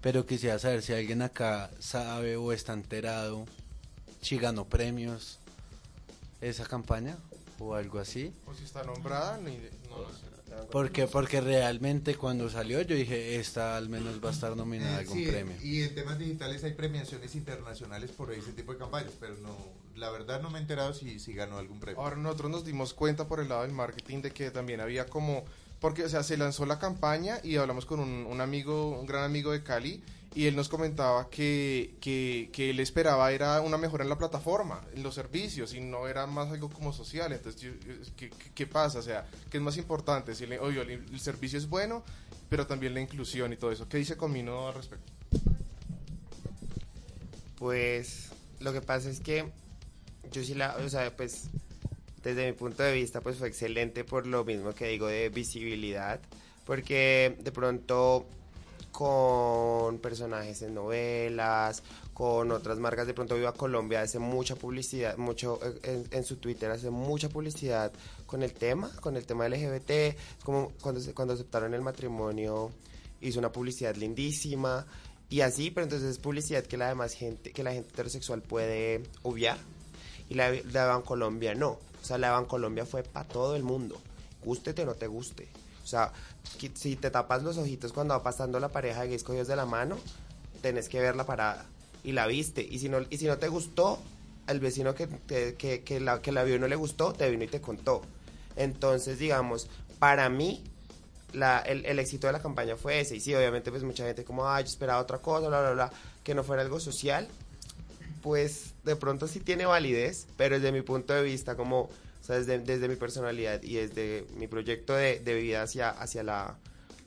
[0.06, 3.48] pero quisiera saber si alguien acá sabe o está enterado
[4.22, 5.40] si ganó premios
[6.42, 7.18] esa campaña
[7.58, 8.32] o algo así.
[8.46, 9.58] O si está nombrada, ni,
[9.90, 10.26] no lo sé.
[10.72, 15.00] Porque, porque realmente cuando salió yo dije, esta al menos va a estar nominada a
[15.00, 15.56] algún sí, premio.
[15.64, 19.58] Y en temas digitales hay premiaciones internacionales por ese tipo de campañas, pero no,
[19.96, 22.00] la verdad no me he enterado si, si ganó algún premio.
[22.00, 25.46] Ahora nosotros nos dimos cuenta por el lado del marketing de que también había como,
[25.80, 29.24] porque o sea, se lanzó la campaña y hablamos con un, un amigo, un gran
[29.24, 30.02] amigo de Cali,
[30.34, 34.82] y él nos comentaba que, que, que él esperaba era una mejora en la plataforma,
[34.94, 37.32] en los servicios, y no era más algo como social.
[37.32, 37.72] Entonces, yo-
[38.18, 39.00] ¿qué, qué- pasa?
[39.00, 40.36] O sea, ¿qué es más importante?
[40.36, 42.04] Si le- oye, el, el servicio es bueno,
[42.50, 43.88] pero también la inclusión y todo eso.
[43.88, 45.14] ¿Qué dice Comino al respecto?
[47.58, 49.50] Pues lo que pasa es que
[50.32, 51.46] yo sí la, o sea, pues
[52.30, 56.20] desde mi punto de vista pues fue excelente por lo mismo que digo de visibilidad,
[56.66, 58.26] porque de pronto
[58.92, 61.84] con personajes en novelas,
[62.14, 66.72] con otras marcas, de pronto Viva Colombia hace mucha publicidad, mucho eh, en, su Twitter
[66.72, 67.92] hace mucha publicidad
[68.26, 72.72] con el tema, con el tema LGBT, como cuando, cuando aceptaron el matrimonio
[73.20, 74.86] hizo una publicidad lindísima
[75.30, 79.04] y así, pero entonces es publicidad que la demás gente, que la gente heterosexual puede
[79.24, 79.58] obviar
[80.30, 83.64] y la, la de Bancolombia no, o sea, la de Bancolombia fue para todo el
[83.64, 84.00] mundo,
[84.44, 85.48] gústete o no te guste,
[85.84, 86.12] o sea,
[86.76, 89.66] si te tapas los ojitos cuando va pasando la pareja de gays cogidos de la
[89.66, 89.98] mano,
[90.62, 91.66] tenés que ver la parada
[92.04, 94.00] y la viste y si no, y si no te gustó,
[94.48, 95.08] el vecino que,
[95.58, 98.04] que, que, la, que la vio y no le gustó, te vino y te contó.
[98.56, 100.64] Entonces, digamos, para mí,
[101.34, 103.16] la, el, el éxito de la campaña fue ese.
[103.16, 105.92] Y sí, obviamente, pues mucha gente como, ah, yo esperaba otra cosa, bla, bla, bla,
[106.24, 107.28] que no fuera algo social.
[108.26, 111.90] Pues de pronto sí tiene validez, pero desde mi punto de vista, como, o
[112.24, 116.58] sea, desde, desde mi personalidad y desde mi proyecto de, de vida hacia, hacia la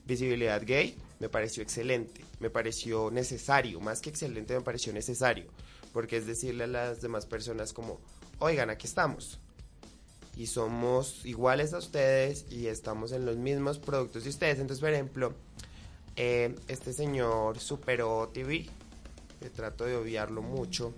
[0.06, 5.46] visibilidad gay, me pareció excelente, me pareció necesario, más que excelente, me pareció necesario,
[5.92, 7.98] porque es decirle a las demás personas como,
[8.38, 9.40] oigan, aquí estamos,
[10.36, 14.60] y somos iguales a ustedes y estamos en los mismos productos de ustedes.
[14.60, 15.34] Entonces, por ejemplo,
[16.14, 18.68] eh, este señor Supero TV,
[19.40, 20.94] que trato de obviarlo mucho,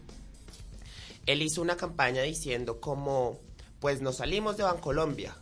[1.26, 3.38] él hizo una campaña diciendo como,
[3.80, 5.36] pues nos salimos de Bancolombia.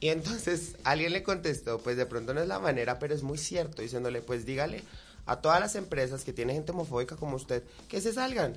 [0.00, 3.38] Y entonces alguien le contestó, pues de pronto no es la manera, pero es muy
[3.38, 4.82] cierto, diciéndole, pues dígale
[5.26, 8.56] a todas las empresas que tienen gente homofóbica como usted, que se salgan,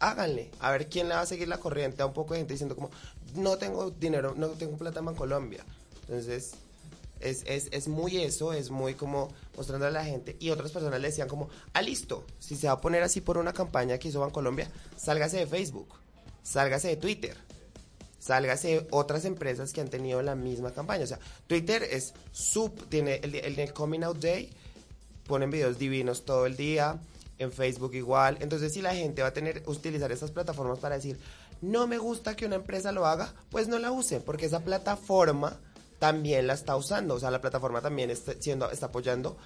[0.00, 2.54] háganle, a ver quién le va a seguir la corriente a un poco de gente
[2.54, 2.90] diciendo como,
[3.36, 5.64] no tengo dinero, no tengo plata en Bancolombia.
[6.08, 6.54] Entonces,
[7.20, 10.36] es, es, es muy eso, es muy como mostrando a la gente.
[10.40, 13.38] Y otras personas le decían como, ah, listo, si se va a poner así por
[13.38, 15.88] una campaña que hizo Bancolombia, sálgase de Facebook,
[16.42, 17.36] sálgase de Twitter,
[18.18, 21.04] sálgase de otras empresas que han tenido la misma campaña.
[21.04, 24.50] O sea, Twitter es sub, tiene el, el, Coming Out Day,
[25.26, 27.00] ponen videos divinos todo el día.
[27.36, 28.38] en Facebook igual.
[28.40, 31.18] Entonces, si la gente va a tener utilizar estas plataformas para decir,
[31.62, 35.58] no me gusta que una empresa lo haga, pues no la use, porque esa plataforma
[35.98, 37.14] también la está usando.
[37.14, 39.36] O sea, la plataforma también está, siendo, está apoyando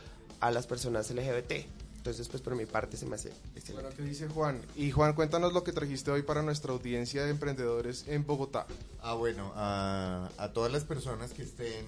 [0.40, 1.52] a las personas LGBT.
[1.96, 3.72] Entonces, pues por mi parte se me hace excelente.
[3.72, 4.62] Bueno, ¿qué dice Juan?
[4.76, 8.66] Y Juan, cuéntanos lo que trajiste hoy para nuestra audiencia de emprendedores en Bogotá.
[9.02, 11.84] Ah, bueno, a, a todas las personas que estén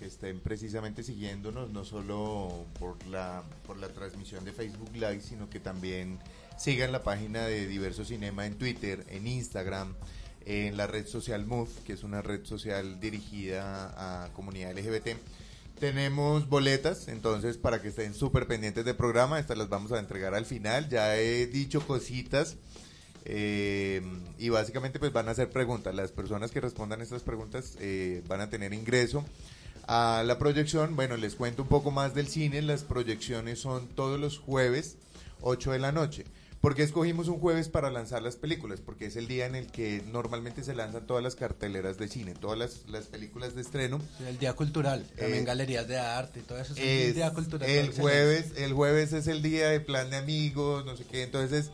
[0.00, 5.50] que estén precisamente siguiéndonos, no solo por la, por la transmisión de Facebook Live, sino
[5.50, 6.18] que también
[6.56, 9.94] sigan la página de Diverso Cinema en Twitter, en Instagram,
[10.46, 15.16] en la red social Move, que es una red social dirigida a comunidad LGBT.
[15.78, 20.34] Tenemos boletas, entonces para que estén súper pendientes del programa, estas las vamos a entregar
[20.34, 20.88] al final.
[20.88, 22.56] Ya he dicho cositas
[23.24, 24.02] eh,
[24.38, 25.94] y básicamente pues van a hacer preguntas.
[25.94, 29.24] Las personas que respondan estas preguntas eh, van a tener ingreso
[29.86, 30.96] a la proyección.
[30.96, 32.62] Bueno, les cuento un poco más del cine.
[32.62, 34.96] Las proyecciones son todos los jueves,
[35.40, 36.24] 8 de la noche.
[36.60, 38.80] ¿Por qué escogimos un jueves para lanzar las películas?
[38.82, 42.34] Porque es el día en el que normalmente se lanzan todas las carteleras de cine,
[42.34, 43.98] todas las, las películas de estreno.
[44.18, 46.74] Sí, El día cultural, también Eh, galerías de arte todo eso.
[46.74, 47.68] Es Es el día cultural.
[47.70, 51.22] el jueves, el jueves es el día de plan de amigos, no sé qué.
[51.22, 51.70] Entonces,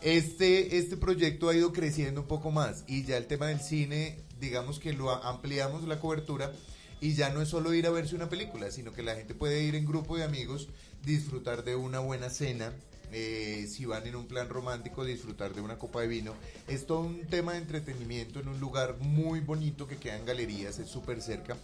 [0.00, 4.20] este, este proyecto ha ido creciendo un poco más y ya el tema del cine,
[4.38, 6.52] digamos que lo ampliamos la cobertura
[7.00, 9.64] y ya no es solo ir a verse una película, sino que la gente puede
[9.64, 10.68] ir en grupo de amigos,
[11.04, 12.72] disfrutar de una buena cena.
[13.16, 16.34] Eh, si van en un plan romántico, disfrutar de una copa de vino.
[16.66, 20.80] Es todo un tema de entretenimiento en un lugar muy bonito que queda en galerías,
[20.80, 21.56] es súper cerca.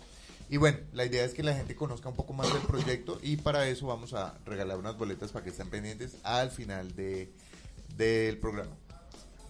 [0.48, 3.36] Y bueno, la idea es que la gente conozca un poco más del proyecto y
[3.36, 7.32] para eso vamos a regalar unas boletas para que estén pendientes al final de,
[7.96, 8.70] del programa.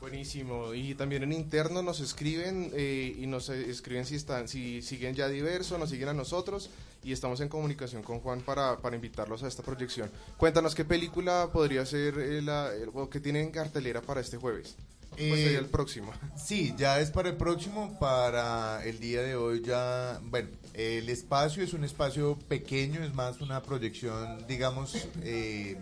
[0.00, 0.72] Buenísimo.
[0.72, 5.28] Y también en interno nos escriben eh, y nos escriben si están, si siguen ya
[5.28, 6.70] diverso, nos siguen a nosotros
[7.02, 10.10] y estamos en comunicación con Juan para, para invitarlos a esta proyección.
[10.36, 14.36] Cuéntanos qué película podría ser eh, la, el- o que tienen en cartelera para este
[14.36, 14.76] jueves.
[15.10, 16.12] Pues Eh, sería el próximo.
[16.36, 21.62] Sí, ya es para el próximo, para el día de hoy ya, bueno, el espacio
[21.64, 25.76] es un espacio pequeño, es más una proyección, digamos, eh,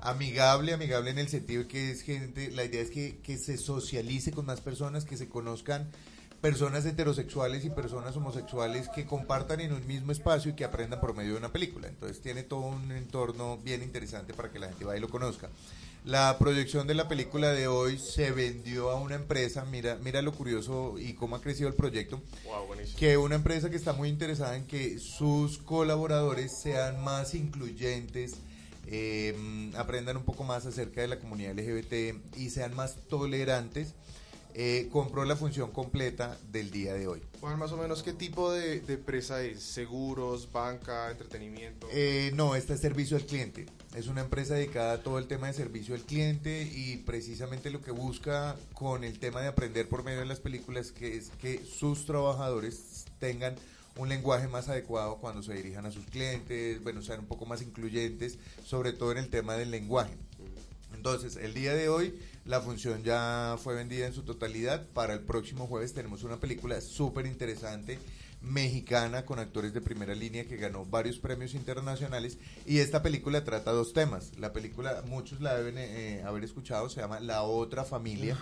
[0.00, 3.56] amigable, amigable en el sentido de que es gente, la idea es que, que se
[3.58, 5.88] socialice con más personas, que se conozcan
[6.40, 11.14] personas heterosexuales y personas homosexuales que compartan en un mismo espacio y que aprendan por
[11.14, 11.88] medio de una película.
[11.88, 15.48] Entonces tiene todo un entorno bien interesante para que la gente vaya y lo conozca.
[16.04, 20.32] La proyección de la película de hoy se vendió a una empresa, mira, mira lo
[20.32, 22.96] curioso y cómo ha crecido el proyecto, Wow, buenísimo.
[22.96, 28.36] que una empresa que está muy interesada en que sus colaboradores sean más incluyentes,
[28.86, 33.94] eh, aprendan un poco más acerca de la comunidad LGBT y sean más tolerantes,
[34.58, 37.20] eh, compró la función completa del día de hoy.
[37.40, 41.86] Juan, más o menos qué tipo de, de empresa es, seguros, banca, entretenimiento.
[41.92, 43.66] Eh, no, esta es servicio al cliente.
[43.94, 47.82] Es una empresa dedicada a todo el tema de servicio al cliente y precisamente lo
[47.82, 51.62] que busca con el tema de aprender por medio de las películas que es que
[51.62, 53.56] sus trabajadores tengan
[53.98, 57.62] un lenguaje más adecuado cuando se dirijan a sus clientes, bueno, sean un poco más
[57.62, 60.16] incluyentes, sobre todo en el tema del lenguaje.
[61.06, 64.88] Entonces, el día de hoy la función ya fue vendida en su totalidad.
[64.88, 68.00] Para el próximo jueves tenemos una película súper interesante
[68.40, 73.70] mexicana con actores de primera línea que ganó varios premios internacionales y esta película trata
[73.70, 74.36] dos temas.
[74.36, 78.36] La película, muchos la deben eh, haber escuchado, se llama La otra familia.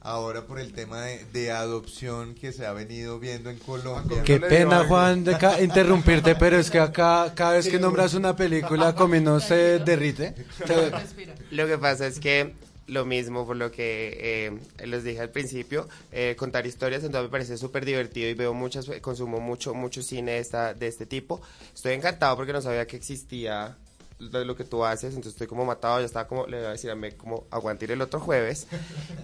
[0.00, 4.22] Ahora por el tema de, de adopción que se ha venido viendo en Colombia.
[4.22, 8.14] Qué le pena, Juan, de ca- interrumpirte, pero es que acá, cada vez que nombras
[8.14, 10.34] una película, Comino se derrite.
[11.50, 12.54] Lo que pasa es que
[12.88, 14.16] lo mismo por lo que
[14.46, 18.54] eh, les dije al principio, eh, contar historias, entonces me parece súper divertido y veo
[18.54, 21.40] muchas, consumo mucho, mucho cine de, esta, de este tipo.
[21.74, 23.76] Estoy encantado porque no sabía que existía
[24.18, 26.70] lo, lo que tú haces, entonces estoy como matado, ya estaba como, le voy a
[26.70, 28.66] decir a Meg como aguantar el otro jueves.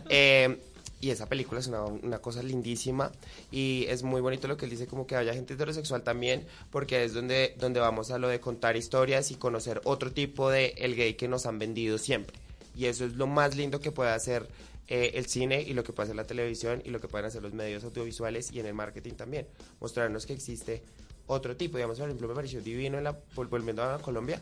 [0.08, 0.58] Eh,
[1.00, 3.10] y esa película es una, una cosa lindísima
[3.50, 7.02] y es muy bonito lo que él dice, como que haya gente heterosexual también, porque
[7.04, 10.94] es donde, donde vamos a lo de contar historias y conocer otro tipo de el
[10.94, 12.36] gay que nos han vendido siempre.
[12.76, 14.46] Y eso es lo más lindo que puede hacer
[14.86, 17.42] eh, el cine y lo que puede hacer la televisión y lo que pueden hacer
[17.42, 19.48] los medios audiovisuales y en el marketing también.
[19.80, 20.82] Mostrarnos que existe
[21.26, 21.78] otro tipo.
[21.78, 24.40] Digamos, por ejemplo, me pareció divino en la, vol- volviendo a Colombia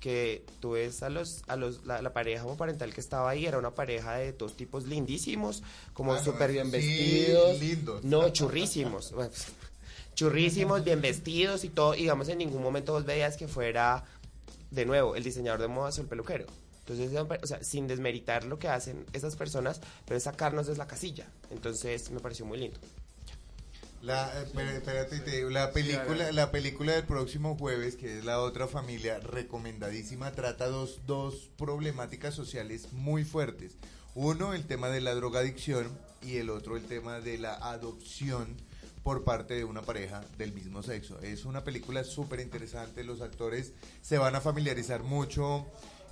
[0.00, 3.58] que tú ves a los a los la, la pareja homoparental que estaba ahí era
[3.58, 7.60] una pareja de dos tipos lindísimos como Ah, súper bien sí, vestidos.
[7.60, 8.04] lindos.
[8.04, 9.12] no churrísimos.
[10.14, 11.94] Churrísimos bien vestidos y todo.
[11.94, 14.04] Y digamos en ningún momento vos veías que fuera
[14.70, 16.46] de nuevo el diseñador de modas o el peluquero.
[16.86, 20.86] Entonces o sea sin desmeritar lo que hacen esas personas pero es sacarnos de la
[20.86, 21.28] casilla.
[21.50, 22.78] Entonces me pareció muy lindo
[24.02, 28.40] La, eh, espérate, te digo, la película, la película del próximo jueves, que es la
[28.40, 33.76] otra familia, recomendadísima, trata dos, dos problemáticas sociales muy fuertes.
[34.14, 38.56] Uno, el tema de la drogadicción y el otro, el tema de la adopción
[39.02, 41.20] por parte de una pareja del mismo sexo.
[41.20, 45.66] Es una película súper interesante, los actores se van a familiarizar mucho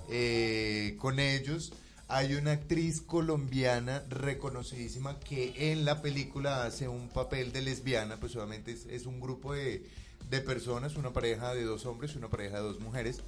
[0.09, 1.73] eh, con ellos.
[2.11, 8.35] Hay una actriz colombiana reconocidísima que en la película hace un papel de lesbiana, pues
[8.35, 9.85] obviamente es, es un grupo de,
[10.27, 13.21] de personas, una pareja de dos hombres y una pareja de dos mujeres.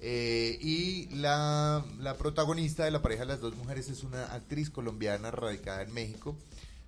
[0.00, 4.70] Eh, y la, la protagonista de la pareja de las dos mujeres es una actriz
[4.70, 6.36] colombiana radicada en México.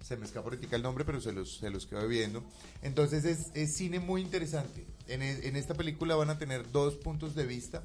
[0.03, 2.43] Se me escapa ahorita el nombre, pero se los, se los quedo viendo.
[2.83, 4.87] Entonces es, es cine muy interesante.
[5.07, 7.85] En, e- en esta película van a tener dos puntos de vista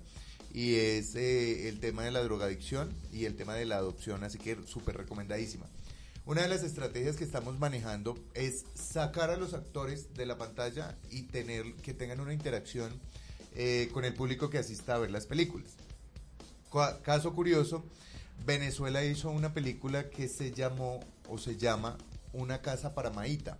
[0.54, 4.38] y es eh, el tema de la drogadicción y el tema de la adopción, así
[4.38, 5.66] que súper recomendadísima.
[6.26, 10.96] Una de las estrategias que estamos manejando es sacar a los actores de la pantalla
[11.10, 12.94] y tener que tengan una interacción
[13.56, 15.72] eh, con el público que asista a ver las películas.
[17.04, 17.84] Caso curioso,
[18.46, 21.98] Venezuela hizo una película que se llamó o se llama
[22.32, 23.60] Una casa para Maíta,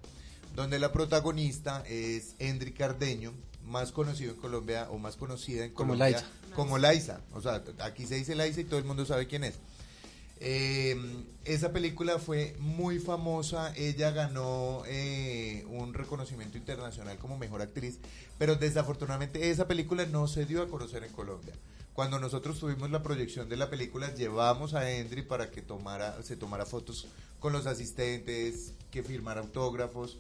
[0.56, 3.34] donde la protagonista es Endri Cardeño,
[3.66, 6.24] más conocido en Colombia o más conocida en Como Colombia.
[6.54, 7.22] Como Liza.
[7.34, 9.56] O sea, aquí se dice Liza y todo el mundo sabe quién es.
[10.46, 10.98] Eh,
[11.46, 18.00] esa película fue muy famosa, ella ganó eh, un reconocimiento internacional como mejor actriz,
[18.38, 21.54] pero desafortunadamente esa película no se dio a conocer en Colombia.
[21.94, 26.36] Cuando nosotros tuvimos la proyección de la película, llevamos a Endry para que tomara, se
[26.36, 27.08] tomara fotos
[27.40, 30.18] con los asistentes, que firmara autógrafos.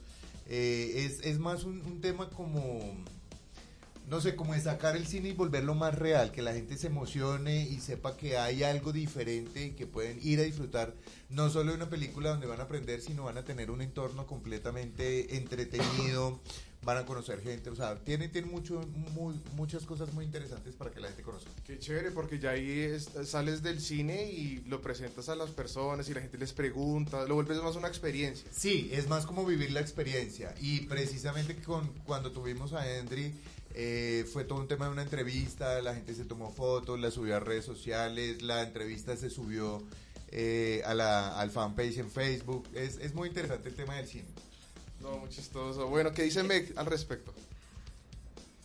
[0.47, 2.79] Eh, es, es más un, un tema como
[4.07, 6.87] no sé, como de sacar el cine y volverlo más real, que la gente se
[6.87, 10.93] emocione y sepa que hay algo diferente y que pueden ir a disfrutar
[11.29, 14.27] no solo de una película donde van a aprender, sino van a tener un entorno
[14.27, 16.39] completamente entretenido,
[16.83, 18.81] van a conocer gente, o sea, tiene, tiene mucho,
[19.15, 21.49] muy- muchas cosas muy interesantes para que la gente conozca.
[21.65, 26.09] Qué chévere, porque ya ahí es- sales del cine y lo presentas a las personas
[26.09, 28.45] y la gente les pregunta, lo vuelves más una experiencia.
[28.51, 30.53] Sí, es más como vivir la experiencia.
[30.59, 33.33] Y precisamente con, cuando tuvimos a Endry,
[33.73, 37.35] eh, fue todo un tema de una entrevista, la gente se tomó fotos, la subió
[37.35, 39.81] a redes sociales, la entrevista se subió
[40.29, 42.67] eh, a la, al fanpage en Facebook.
[42.73, 44.27] Es, es muy interesante el tema del cine.
[45.01, 45.87] No, muy chistoso.
[45.87, 47.33] Bueno, ¿qué dice Meg al respecto?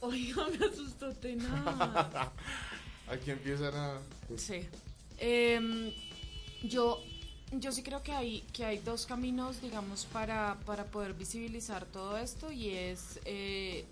[0.00, 2.28] Oiga, me asustó tenaz.
[3.08, 3.98] Aquí empiezan a...
[4.36, 4.68] Sí.
[5.18, 5.90] Em,
[6.62, 7.02] yo,
[7.52, 12.18] yo sí creo que hay, que hay dos caminos, digamos, para, para poder visibilizar todo
[12.18, 13.84] esto y es, eh,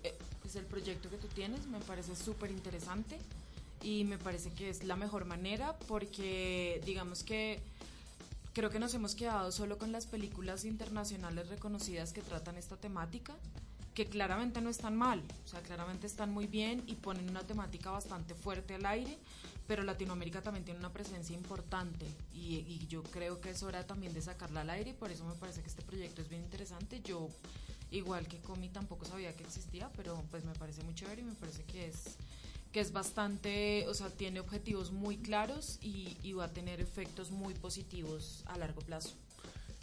[0.47, 3.17] eh, es el proyecto que tú tienes, me parece súper interesante
[3.83, 7.59] y me parece que es la mejor manera porque digamos que
[8.53, 13.35] creo que nos hemos quedado solo con las películas internacionales reconocidas que tratan esta temática,
[13.93, 17.91] que claramente no están mal, o sea, claramente están muy bien y ponen una temática
[17.91, 19.17] bastante fuerte al aire,
[19.67, 24.13] pero Latinoamérica también tiene una presencia importante y, y yo creo que es hora también
[24.13, 27.01] de sacarla al aire y por eso me parece que este proyecto es bien interesante.
[27.03, 27.29] Yo,
[27.91, 31.33] igual que Comi, tampoco sabía que existía, pero pues me parece muy chévere y me
[31.35, 32.17] parece que es
[32.73, 37.31] que es bastante, o sea, tiene objetivos muy claros y, y va a tener efectos
[37.31, 39.13] muy positivos a largo plazo.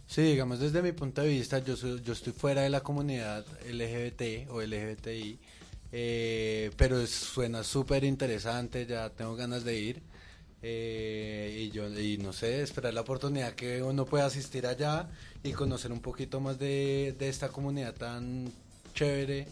[0.06, 3.44] Sí, digamos desde mi punto de vista, yo, soy- yo estoy fuera de la comunidad
[3.66, 5.38] LGBT o LGBTI,
[5.92, 10.02] eh, pero suena súper interesante, ya tengo ganas de ir.
[10.66, 15.10] eh, y yo y no sé, esperar la oportunidad que uno pueda asistir allá
[15.44, 18.50] y conocer un poquito más de, de esta comunidad tan
[18.94, 19.46] chévere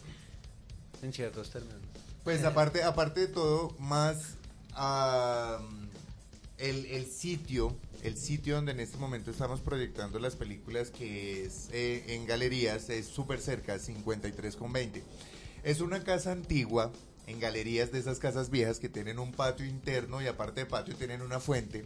[1.02, 1.78] en ciertos términos.
[2.24, 4.36] Pues aparte, aparte de todo, más
[4.72, 5.60] ah,
[6.56, 11.68] el, el sitio, el sitio donde en este momento estamos proyectando las películas, que es
[11.72, 15.02] eh, en galerías, es súper cerca, 53 con 20.
[15.62, 16.90] Es una casa antigua,
[17.26, 20.96] en galerías de esas casas viejas que tienen un patio interno y aparte de patio
[20.96, 21.84] tienen una fuente.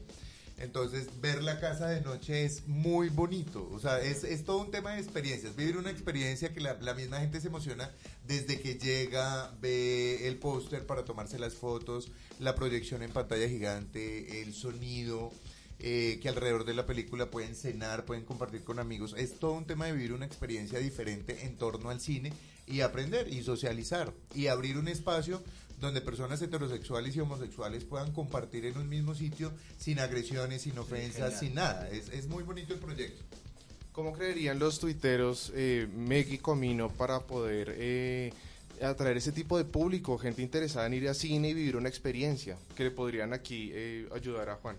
[0.58, 3.68] Entonces, ver la casa de noche es muy bonito.
[3.72, 5.54] O sea, es, es todo un tema de experiencias.
[5.54, 7.90] Vivir una experiencia que la, la misma gente se emociona
[8.26, 14.42] desde que llega, ve el póster para tomarse las fotos, la proyección en pantalla gigante,
[14.42, 15.30] el sonido,
[15.78, 19.14] eh, que alrededor de la película pueden cenar, pueden compartir con amigos.
[19.18, 22.32] Es todo un tema de vivir una experiencia diferente en torno al cine
[22.66, 25.42] y aprender y socializar y abrir un espacio
[25.80, 31.38] donde personas heterosexuales y homosexuales puedan compartir en un mismo sitio sin agresiones, sin ofensas,
[31.38, 31.88] sin nada.
[31.90, 33.22] Es, es muy bonito el proyecto.
[33.92, 38.30] ¿Cómo creerían los tuiteros eh, Meg y Comino para poder eh,
[38.82, 42.58] atraer ese tipo de público, gente interesada en ir a cine y vivir una experiencia?
[42.74, 44.76] Que le podrían aquí eh, ayudar a Juan.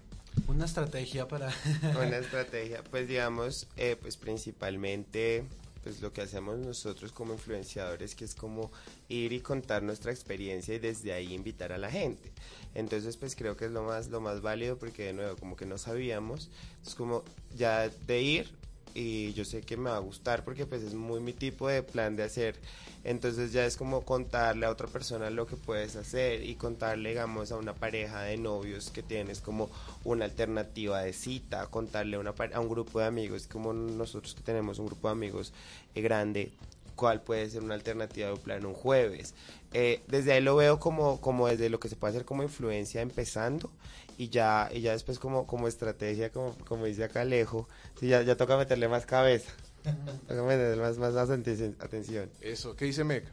[0.47, 1.51] Una estrategia para...
[1.99, 5.43] Una estrategia, pues digamos, eh, pues principalmente
[5.87, 8.69] pues lo que hacemos nosotros como influenciadores, que es como
[9.07, 12.33] ir y contar nuestra experiencia y desde ahí invitar a la gente.
[12.75, 15.65] Entonces, pues creo que es lo más, lo más válido porque de nuevo, como que
[15.65, 16.49] no sabíamos,
[16.85, 17.23] es como
[17.55, 18.49] ya de ir
[18.93, 21.83] y yo sé que me va a gustar porque pues es muy mi tipo de
[21.83, 22.55] plan de hacer.
[23.03, 27.51] Entonces ya es como contarle a otra persona lo que puedes hacer y contarle, digamos,
[27.51, 29.69] a una pareja de novios que tienes como
[30.03, 34.41] una alternativa de cita, contarle a, una, a un grupo de amigos, como nosotros que
[34.41, 35.53] tenemos un grupo de amigos
[35.95, 36.51] eh, grande,
[36.95, 39.35] cuál puede ser una alternativa de un plan un jueves.
[39.73, 43.01] Eh, desde ahí lo veo como, como desde lo que se puede hacer como influencia
[43.01, 43.69] empezando
[44.17, 47.67] y ya, y ya después como, como estrategia, como, como dice acá Alejo,
[47.99, 49.51] sí, ya, ya toca meterle más cabeza,
[50.27, 52.29] toca meterle más, más aten- atención.
[52.41, 53.23] Eso, ¿qué dice Meg?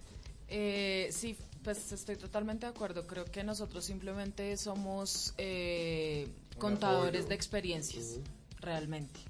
[0.49, 3.07] Eh, sí, pues estoy totalmente de acuerdo.
[3.07, 6.29] Creo que nosotros simplemente somos eh,
[6.59, 8.19] contadores de experiencias,
[8.61, 9.21] realmente.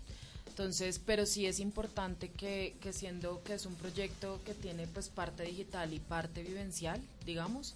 [0.48, 5.08] Entonces, pero sí es importante que, que siendo que es un proyecto que tiene pues
[5.08, 7.74] parte digital y parte vivencial, digamos,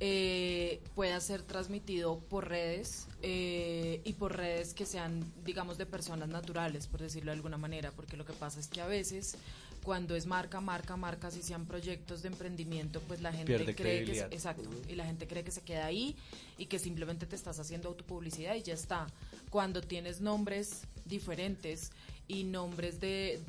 [0.00, 6.28] eh, pueda ser transmitido por redes eh, y por redes que sean, digamos, de personas
[6.28, 9.36] naturales, por decirlo de alguna manera, porque lo que pasa es que a veces
[9.82, 14.04] cuando es marca, marca, marca, si sean proyectos de emprendimiento, pues la gente Pierde cree
[14.04, 16.14] que exacto, y la gente cree que se queda ahí
[16.58, 19.06] y que simplemente te estás haciendo autopublicidad y ya está.
[19.50, 21.90] Cuando tienes nombres diferentes
[22.26, 23.40] y nombres de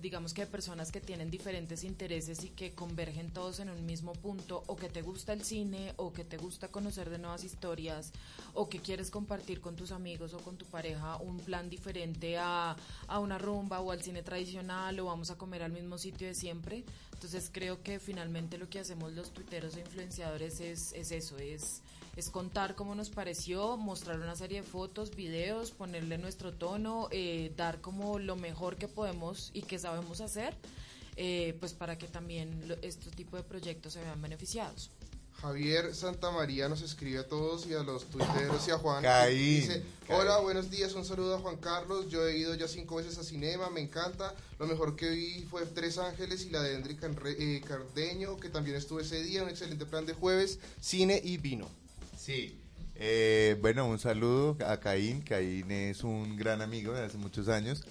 [0.00, 4.12] digamos que de personas que tienen diferentes intereses y que convergen todos en un mismo
[4.12, 8.12] punto, o que te gusta el cine, o que te gusta conocer de nuevas historias,
[8.52, 12.76] o que quieres compartir con tus amigos o con tu pareja un plan diferente a,
[13.06, 16.34] a una rumba o al cine tradicional, o vamos a comer al mismo sitio de
[16.34, 16.84] siempre.
[17.12, 21.82] Entonces creo que finalmente lo que hacemos los tuiteros e influenciadores es, es eso, es,
[22.16, 27.52] es contar cómo nos pareció, mostrar una serie de fotos, videos, ponerle nuestro tono, eh,
[27.56, 30.54] dar como lo mejor que podemos y que sabemos hacer,
[31.16, 34.90] eh, pues para que también lo- este tipo de proyectos se vean beneficiados.
[35.42, 39.02] Javier Santamaría nos escribe a todos y a los tuiteros y a Juan.
[39.02, 40.20] Caín, Dice, Caín.
[40.20, 42.08] hola, buenos días, un saludo a Juan Carlos.
[42.08, 44.32] Yo he ido ya cinco veces a cinema, me encanta.
[44.58, 46.96] Lo mejor que vi fue Tres Ángeles y la de Henry
[47.38, 49.42] eh, Cardeño, que también estuve ese día.
[49.42, 51.68] Un excelente plan de jueves, cine y vino.
[52.24, 52.58] Sí.
[52.94, 55.20] Eh, bueno, un saludo a Caín.
[55.20, 57.84] Caín es un gran amigo de hace muchos años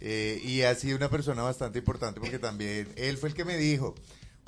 [0.00, 3.58] eh, y ha sido una persona bastante importante porque también él fue el que me
[3.58, 3.94] dijo,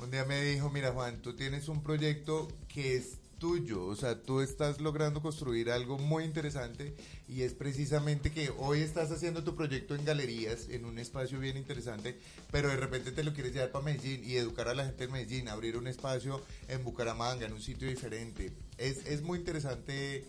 [0.02, 4.22] un día me dijo, mira Juan, tú tienes un proyecto que es tuyo, o sea,
[4.22, 6.94] tú estás logrando construir algo muy interesante
[7.28, 11.58] y es precisamente que hoy estás haciendo tu proyecto en galerías, en un espacio bien
[11.58, 12.18] interesante,
[12.50, 15.12] pero de repente te lo quieres llevar para Medellín y educar a la gente en
[15.12, 18.52] Medellín, abrir un espacio en Bucaramanga, en un sitio diferente.
[18.78, 20.24] Es, es muy interesante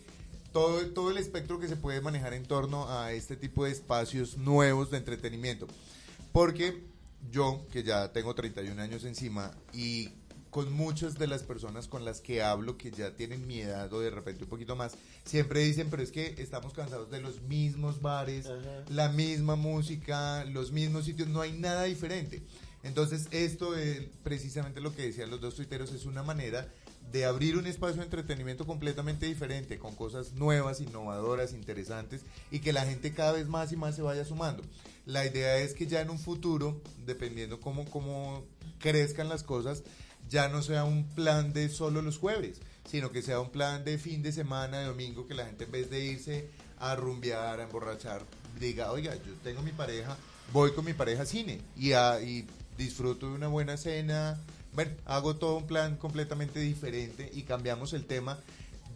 [0.52, 4.36] todo, todo el espectro que se puede manejar en torno a este tipo de espacios
[4.38, 5.66] nuevos de entretenimiento.
[6.32, 6.82] Porque
[7.30, 10.10] yo, que ya tengo 31 años encima y
[10.50, 14.00] con muchas de las personas con las que hablo que ya tienen mi edad o
[14.00, 14.94] de repente un poquito más,
[15.24, 18.46] siempre dicen, pero es que estamos cansados de los mismos bares,
[18.88, 22.42] la misma música, los mismos sitios, no hay nada diferente.
[22.82, 26.68] Entonces, esto es precisamente lo que decían los dos tuiteros, es una manera
[27.12, 32.72] de abrir un espacio de entretenimiento completamente diferente, con cosas nuevas, innovadoras, interesantes, y que
[32.72, 34.62] la gente cada vez más y más se vaya sumando.
[35.06, 38.44] La idea es que ya en un futuro, dependiendo cómo, cómo
[38.78, 39.82] crezcan las cosas,
[40.28, 43.98] ya no sea un plan de solo los jueves, sino que sea un plan de
[43.98, 47.64] fin de semana, de domingo, que la gente en vez de irse a rumbear, a
[47.64, 48.22] emborrachar,
[48.60, 50.16] diga, oiga, yo tengo mi pareja,
[50.52, 52.44] voy con mi pareja a cine y,
[52.76, 54.38] disfruto de una buena cena.
[54.72, 58.38] Bueno, hago todo un plan completamente diferente y cambiamos el tema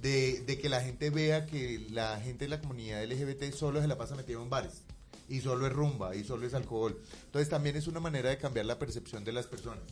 [0.03, 3.97] de, que la gente vea que la gente de la comunidad LGBT solo se la
[3.97, 4.83] pasa metido en bares
[5.29, 7.01] y solo es rumba y solo es alcohol.
[7.27, 9.85] Entonces también es una manera de cambiar la percepción de las personas.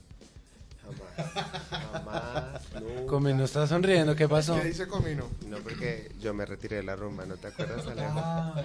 [1.16, 3.06] Jamás, jamás, nunca.
[3.06, 4.54] Come, no está sonriendo, ¿qué pasó?
[4.60, 5.28] ¿Qué dice Comino?
[5.46, 8.12] No, porque yo me retiré de la rumba, ¿no te acuerdas, Alejo?
[8.16, 8.62] Ah,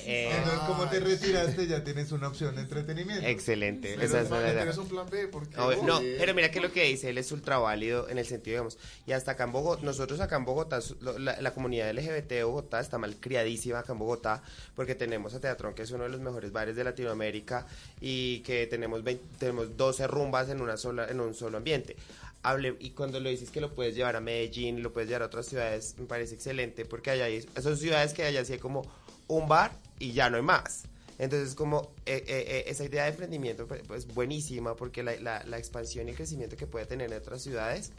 [0.00, 3.26] Eh, Entonces, como te retiraste, ya tienes una opción de entretenimiento.
[3.26, 6.60] excelente, Pero esa es la tienes un plan B, porque No, no, pero mira que
[6.60, 9.52] lo que dice él es ultra válido en el sentido, digamos, y hasta acá en
[9.52, 13.92] Bogotá, nosotros acá en Bogotá, la, la comunidad LGBT de Bogotá está mal criadísima acá
[13.92, 14.42] en Bogotá,
[14.74, 17.66] porque tenemos a Teatrón, que es uno de los mejores bares de Latinoamérica,
[18.00, 21.96] y que tenemos 20 tenemos 12 rumbas en una sola, en un solo ambiente.
[22.42, 25.26] Hable, y cuando lo dices que lo puedes llevar a Medellín, lo puedes llevar a
[25.26, 28.82] otras ciudades, me parece excelente, porque allá hay, son ciudades que allá sí hay como
[29.28, 30.84] un bar y ya no hay más.
[31.18, 36.08] Entonces, como eh, eh, eh, esa idea de emprendimiento pues, pues, buenísima porque la, expansión
[36.08, 37.92] y crecimiento que puede tener en otras ciudades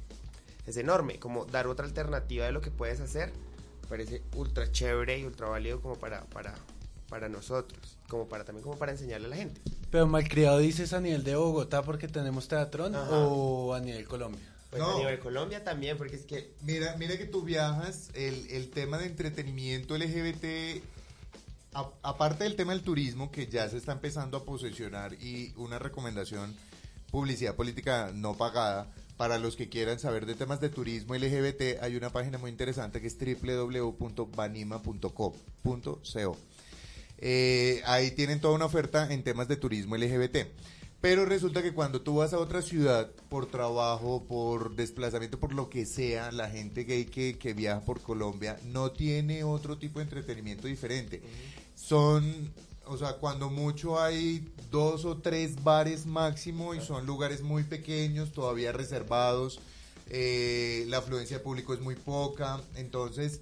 [0.67, 1.19] es enorme.
[1.19, 3.31] Como dar otra alternativa de lo que puedes hacer,
[3.87, 6.55] parece ultra chévere y ultra válido como para, para,
[7.07, 9.62] para nosotros, como para también como para enseñarle a la gente.
[9.91, 13.10] Pero malcriado dices a nivel de Bogotá porque tenemos teatrón Ajá.
[13.12, 14.41] o a nivel Colombia.
[14.70, 14.95] Pues No.
[14.95, 18.97] a nivel Colombia también, porque es que Mira, mira que tú viajas, el, el tema
[18.97, 20.84] de entretenimiento LGBT,
[21.74, 25.80] a- aparte del tema del turismo, que ya se está empezando a posesionar, y una
[25.80, 26.53] recomendación,
[27.12, 28.88] publicidad política no pagada,
[29.18, 32.99] para los que quieran saber de temas de turismo LGBT, hay una página muy interesante
[32.99, 35.36] que es www.banima.co.co.
[37.18, 40.47] Eh, ahí tienen toda una oferta en temas de turismo LGBT.
[41.01, 45.70] Pero resulta que cuando tú vas a otra ciudad por trabajo, por desplazamiento, por lo
[45.70, 50.05] que sea, la gente gay que, que viaja por Colombia no tiene otro tipo de
[50.05, 51.22] entretenimiento diferente.
[51.76, 52.51] Son,
[52.88, 58.32] o sea, cuando mucho hay dos o tres bares máximo y son lugares muy pequeños,
[58.32, 59.59] todavía reservados.
[60.09, 62.61] eh, la afluencia de público es muy poca.
[62.76, 63.41] Entonces,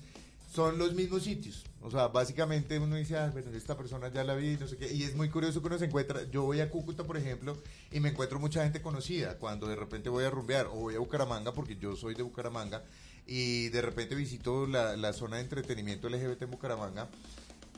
[0.54, 1.64] son los mismos sitios.
[1.84, 4.94] O sea, básicamente uno dice, ah, bueno, esta persona ya la vi, no sé qué.
[4.94, 6.24] Y es muy curioso que uno se encuentra.
[6.32, 7.58] Yo voy a Cúcuta, por ejemplo,
[7.92, 9.38] y me encuentro mucha gente conocida.
[9.38, 12.84] Cuando de repente voy a rumbear o voy a Bucaramanga, porque yo soy de Bucaramanga,
[13.28, 17.10] y de repente visito la, la zona de entretenimiento LGBT en Bucaramanga.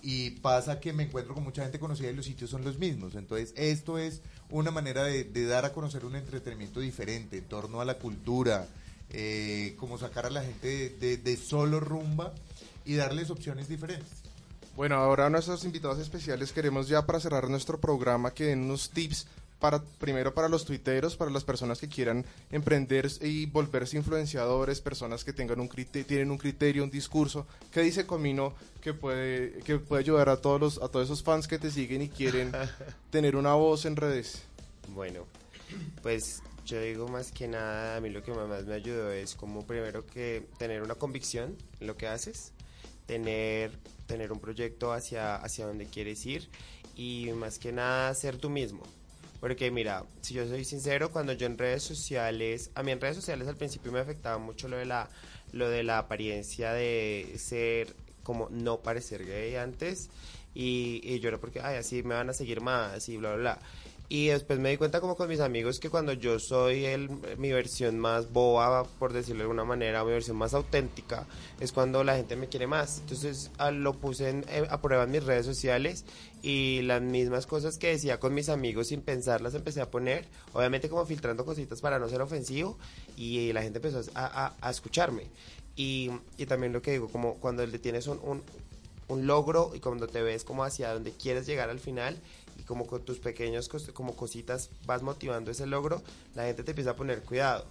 [0.03, 3.15] Y pasa que me encuentro con mucha gente conocida y los sitios son los mismos.
[3.15, 7.85] Entonces, esto es una manera de, dar a conocer un entretenimiento diferente en torno a
[7.85, 8.67] la cultura,
[9.09, 12.35] eh, como sacar a la gente de solo rumba
[12.85, 14.09] y darles opciones diferentes.
[14.75, 18.89] Bueno, ahora a nuestros invitados especiales queremos ya para cerrar nuestro programa que den unos
[18.89, 19.25] tips
[19.59, 25.23] para primero para los tuiteros, para las personas que quieran emprender y volverse influenciadores, personas
[25.23, 27.47] que tengan un criterio, tienen un criterio, un discurso.
[27.71, 31.47] ¿Qué dice Comino que puede que puede ayudar a todos los a todos esos fans
[31.47, 32.51] que te siguen y quieren
[33.09, 34.43] tener una voz en redes?
[34.93, 35.25] Bueno,
[36.03, 39.65] pues yo digo más que nada, a mí lo que más me ayudó es como
[39.65, 42.51] primero que tener una convicción en lo que haces,
[43.05, 43.71] tener,
[44.07, 46.49] tener un proyecto hacia, hacia donde quieres ir
[46.95, 48.83] y más que nada ser tú mismo.
[49.39, 53.17] Porque mira, si yo soy sincero, cuando yo en redes sociales, a mí en redes
[53.17, 55.09] sociales al principio me afectaba mucho lo de la,
[55.51, 60.09] lo de la apariencia de ser como no parecer gay antes
[60.55, 63.37] y, y yo era porque, ay, así me van a seguir más y bla, bla,
[63.37, 63.59] bla.
[64.07, 67.51] Y después me di cuenta como con mis amigos que cuando yo soy el, mi
[67.51, 71.25] versión más boba, por decirlo de alguna manera, mi versión más auténtica,
[71.59, 72.99] es cuando la gente me quiere más.
[72.99, 76.05] Entonces ah, lo puse en- eh, a prueba en mis redes sociales
[76.43, 80.87] y las mismas cosas que decía con mis amigos sin pensarlas empecé a poner, obviamente
[80.87, 82.77] como filtrando cositas para no ser ofensivo
[83.17, 85.23] y la gente empezó a, a- a escucharme.
[85.75, 88.43] Y, y también lo que digo, como cuando le tienes un, un,
[89.07, 92.17] un logro y cuando te ves como hacia donde quieres llegar al final
[92.59, 96.01] y como con tus pequeños como cositas vas motivando ese logro,
[96.35, 97.65] la gente te empieza a poner cuidado.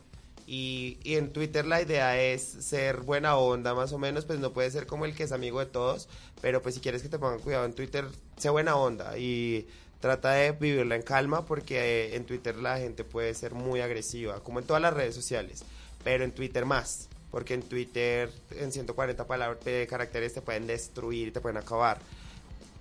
[0.46, 4.52] Y, y en Twitter la idea es ser buena onda más o menos, pues no
[4.52, 6.08] puede ser como el que es amigo de todos,
[6.42, 8.04] pero pues si quieres que te pongan cuidado en Twitter,
[8.36, 9.66] sé buena onda y
[10.00, 14.40] trata de vivirla en calma porque eh, en Twitter la gente puede ser muy agresiva,
[14.40, 15.64] como en todas las redes sociales,
[16.02, 21.40] pero en Twitter más, porque en Twitter en 140 palabras caracteres te pueden destruir, te
[21.40, 21.98] pueden acabar.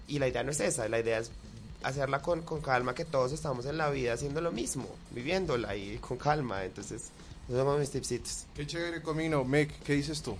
[0.05, 1.31] Y la idea no es esa, la idea es
[1.83, 5.97] hacerla con, con calma, que todos estamos en la vida haciendo lo mismo, viviéndola y
[5.97, 6.63] con calma.
[6.63, 7.09] Entonces,
[7.47, 8.45] esos son mis tipsitos.
[8.55, 9.43] Qué chévere, Comino.
[9.43, 10.37] Meg, ¿qué dices tú?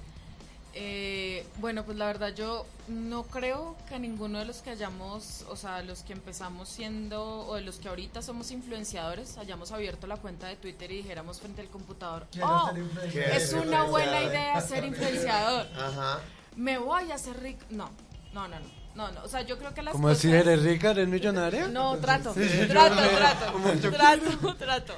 [0.75, 5.55] Eh, bueno, pues la verdad yo no creo que ninguno de los que hayamos, o
[5.55, 10.17] sea, los que empezamos siendo, o de los que ahorita somos influenciadores, hayamos abierto la
[10.17, 12.71] cuenta de Twitter y dijéramos frente al computador, oh,
[13.13, 16.21] es una buena idea ser influenciador, Ajá.
[16.55, 17.63] me voy a hacer rico.
[17.69, 17.91] No,
[18.33, 19.23] no, no, no, no, no.
[19.23, 20.21] o sea, yo creo que las ¿Cómo cosas...
[20.21, 21.67] si eres rica, eres millonaria?
[21.67, 24.93] No, trato, trato, trato, trato, trato.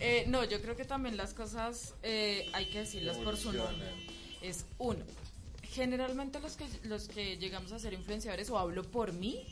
[0.00, 3.88] Eh, no, yo creo que también las cosas eh, hay que decirlas por su nombre.
[4.40, 5.04] Es uno,
[5.62, 9.44] generalmente los que, los que llegamos a ser influenciadores, o hablo por mí,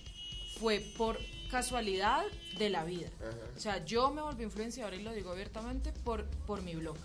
[0.59, 1.19] fue por
[1.51, 2.25] casualidad
[2.59, 3.09] de la vida.
[3.57, 6.97] O sea, yo me volví influenciadora y lo digo abiertamente por, por mi blog.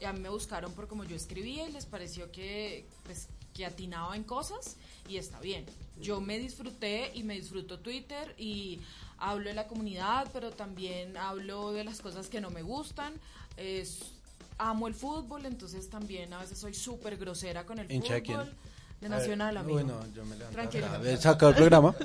[0.00, 3.64] Y a mí me buscaron por como yo escribía y les pareció que, pues, que
[3.64, 4.76] atinaba en cosas
[5.08, 5.64] y está bien.
[6.00, 8.80] Yo me disfruté y me disfruto Twitter y
[9.18, 13.14] hablo de la comunidad, pero también hablo de las cosas que no me gustan.
[13.56, 14.12] Es,
[14.58, 18.40] amo el fútbol, entonces también a veces soy súper grosera con el ¿Hincha de quién?
[18.40, 18.54] fútbol.
[19.00, 19.74] De Nacional, amigo.
[19.74, 20.54] Bueno, yo me levanto.
[20.54, 20.86] Tranquilo.
[20.86, 21.10] acá.
[21.10, 21.94] He sacado el programa.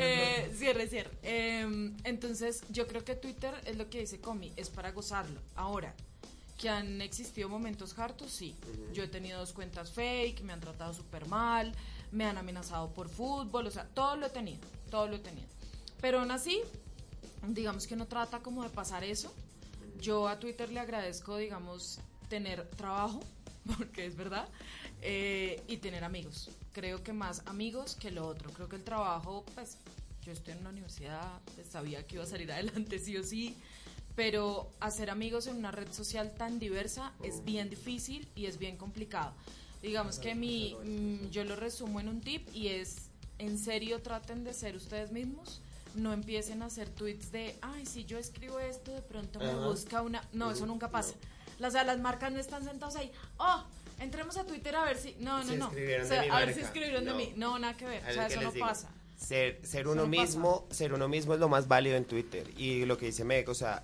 [0.00, 1.10] Eh, cierre, cierre.
[1.22, 5.40] Eh, entonces, yo creo que Twitter es lo que dice Comi, es para gozarlo.
[5.56, 5.94] Ahora,
[6.58, 8.54] que han existido momentos hartos, sí.
[8.92, 11.72] Yo he tenido dos cuentas fake, me han tratado súper mal,
[12.10, 15.46] me han amenazado por fútbol, o sea, todo lo he tenido, todo lo he tenido.
[16.00, 16.60] Pero aún así,
[17.46, 19.32] digamos que no trata como de pasar eso.
[20.00, 23.20] Yo a Twitter le agradezco, digamos, tener trabajo,
[23.78, 24.48] porque es verdad,
[25.00, 26.50] eh, y tener amigos.
[26.72, 28.50] creo que más amigos que lo otro.
[28.50, 29.78] Creo que el trabajo, pues,
[30.22, 33.56] yo estoy en una universidad, pues, sabía que iba a salir adelante sí o sí,
[34.18, 38.76] pero hacer amigos en una red social tan diversa es bien difícil y es bien
[38.76, 39.32] complicado.
[39.80, 44.42] Digamos que mi, mm, yo lo resumo en un tip y es, en serio traten
[44.42, 45.62] de ser ustedes mismos.
[45.94, 50.02] No empiecen a hacer tweets de, ay, si yo escribo esto, de pronto me busca
[50.02, 50.20] una...
[50.32, 51.14] No, eso nunca pasa.
[51.60, 53.62] Las, o sea, las marcas no están sentados ahí, oh,
[54.00, 55.14] entremos a Twitter a ver si...
[55.20, 55.68] No, no, no.
[55.68, 57.34] O sea, a ver si escribieron de mí.
[57.36, 58.02] No, nada que ver.
[58.02, 58.90] O sea, eso no pasa.
[59.16, 62.50] Ser, ser uno mismo, ser uno mismo es lo más válido en Twitter.
[62.56, 63.80] Y lo que dice Meg, o sea,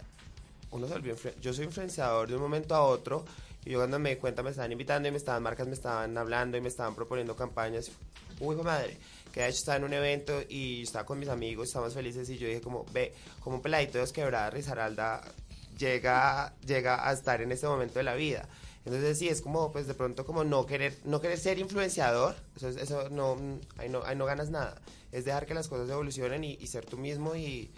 [0.74, 3.24] uno se volvió yo soy influenciador de un momento a otro
[3.64, 6.16] y yo cuando me di cuenta me estaban invitando y me estaban marcas me estaban
[6.18, 7.90] hablando y me estaban proponiendo campañas.
[8.40, 8.96] Uy, madre,
[9.32, 12.36] que de hecho estaba en un evento y estaba con mis amigos, estábamos felices y
[12.36, 15.22] yo dije como, ve, como un peladito de dos quebradas, Rizaralda
[15.78, 18.48] llega, llega a estar en este momento de la vida.
[18.84, 22.68] Entonces sí, es como, pues de pronto como no querer, no querer ser influenciador, eso,
[22.68, 24.80] es- eso no, mm, ahí no, ahí no ganas nada.
[25.10, 27.70] Es dejar que las cosas evolucionen y, y ser tú mismo y,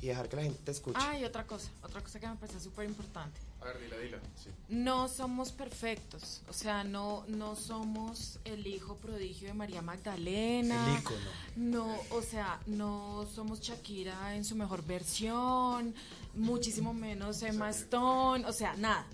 [0.00, 0.98] y dejar que la gente te escuche.
[1.00, 3.40] Ah, y otra cosa, otra cosa que me parece súper importante.
[3.60, 4.18] A ver, dila, dila.
[4.36, 4.50] Sí.
[4.68, 10.92] No somos perfectos, o sea, no, no somos el hijo prodigio de María Magdalena.
[10.92, 11.30] El ícono.
[11.56, 15.94] No, o sea, no somos Shakira en su mejor versión,
[16.34, 19.06] muchísimo menos Emma Stone, o sea, nada.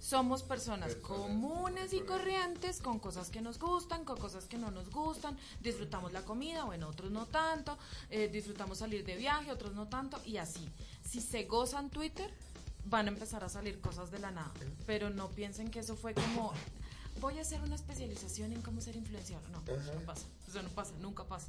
[0.00, 4.90] Somos personas comunes y corrientes con cosas que nos gustan, con cosas que no nos
[4.90, 5.36] gustan.
[5.62, 7.76] Disfrutamos la comida, bueno, otros no tanto.
[8.08, 10.18] eh, disfrutamos salir de viaje, otros no tanto.
[10.24, 10.66] Y así.
[11.06, 12.32] Si se gozan Twitter,
[12.86, 14.50] van a empezar a salir cosas de la nada.
[14.86, 16.52] Pero no piensen que eso fue como.
[17.20, 19.46] Voy a hacer una especialización en cómo ser influenciador.
[19.50, 20.26] No, eso no pasa.
[20.48, 21.48] Eso no pasa, nunca pasa.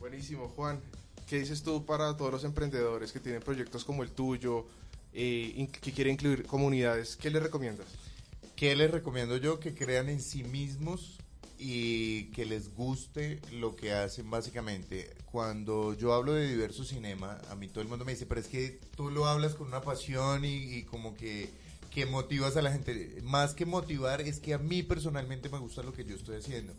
[0.00, 0.80] Buenísimo, Juan.
[1.26, 4.66] ¿Qué dices tú para todos los emprendedores que tienen proyectos como el tuyo,
[5.12, 7.16] eh, que quieren incluir comunidades?
[7.16, 7.86] ¿Qué les recomiendas?
[8.56, 9.60] ¿Qué les recomiendo yo?
[9.60, 11.18] Que crean en sí mismos
[11.58, 15.14] y que les guste lo que hacen básicamente.
[15.30, 18.48] Cuando yo hablo de diverso cinema, a mí todo el mundo me dice, pero es
[18.48, 21.50] que tú lo hablas con una pasión y, y como que,
[21.90, 23.20] que motivas a la gente.
[23.22, 26.72] Más que motivar, es que a mí personalmente me gusta lo que yo estoy haciendo.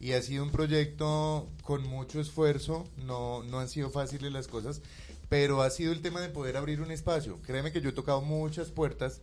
[0.00, 4.80] Y ha sido un proyecto con mucho esfuerzo, no, no han sido fáciles las cosas,
[5.28, 7.40] pero ha sido el tema de poder abrir un espacio.
[7.42, 9.20] Créeme que yo he tocado muchas puertas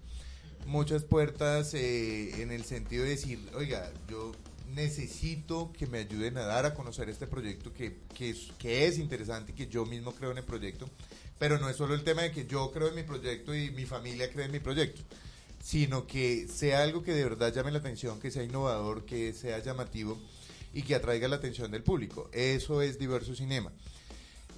[0.66, 4.32] muchas puertas eh, en el sentido de decir, oiga, yo
[4.74, 8.98] necesito que me ayuden a dar a conocer este proyecto que, que, es, que es
[8.98, 10.90] interesante que yo mismo creo en el proyecto,
[11.38, 13.86] pero no es solo el tema de que yo creo en mi proyecto y mi
[13.86, 15.02] familia cree en mi proyecto,
[15.64, 19.60] sino que sea algo que de verdad llame la atención, que sea innovador, que sea
[19.60, 20.18] llamativo
[20.74, 22.30] y que atraiga la atención del público.
[22.34, 23.72] Eso es diverso cinema.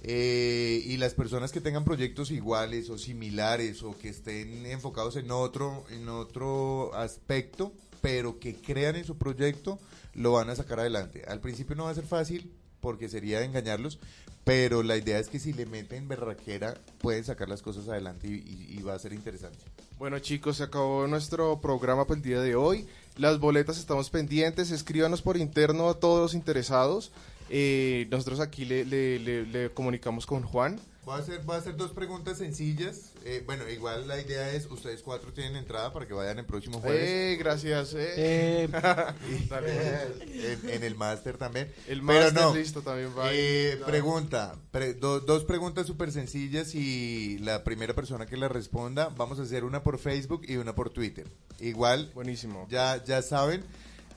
[0.04, 5.30] Eh, y las personas que tengan proyectos iguales o similares o que estén enfocados en
[5.32, 9.80] otro en otro aspecto pero que crean en su proyecto
[10.14, 12.48] lo van a sacar adelante al principio no va a ser fácil
[12.80, 13.98] porque sería engañarlos
[14.44, 18.34] pero la idea es que si le meten berraquera pueden sacar las cosas adelante y,
[18.34, 19.58] y- y va a ser interesante
[19.98, 22.86] Bueno chicos, se acabó nuestro programa por el día de hoy.
[23.16, 24.70] Las boletas estamos pendientes.
[24.70, 27.10] Escríbanos por interno a todos los interesados.
[27.50, 30.80] Eh, nosotros aquí le, le- le- le comunicamos con Juan.
[31.04, 33.12] Voy a hacer, voy a hacer dos preguntas sencillas.
[33.24, 36.80] Eh, bueno, igual la idea es, ustedes cuatro tienen entrada para que vayan el próximo
[36.80, 37.00] jueves.
[37.02, 37.94] Eh, gracias.
[37.94, 38.68] eh.
[38.68, 38.68] Eh,
[40.62, 41.72] en, en el máster también.
[41.86, 42.54] El máster no.
[42.54, 43.30] listo también va.
[43.32, 43.80] Eh.
[43.86, 49.38] Pregunta, pre- do- dos preguntas súper sencillas y la primera persona que la responda, vamos
[49.38, 51.26] a hacer una por Facebook y una por Twitter.
[51.60, 52.66] Igual, Buenísimo.
[52.70, 53.64] ya, ya saben,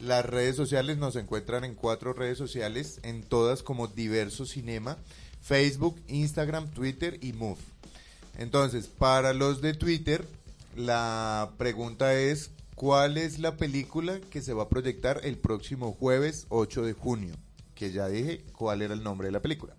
[0.02, 4.98] las redes sociales nos encuentran en cuatro redes sociales, en todas como Diverso Cinema,
[5.42, 7.60] Facebook, Instagram, Twitter y Move.
[8.38, 10.26] Entonces, para los de Twitter,
[10.76, 16.48] la pregunta es, ¿cuál es la película que se va a proyectar el próximo jueves
[16.50, 17.36] 8 de junio?
[17.76, 19.76] Que ya dije cuál era el nombre de la película.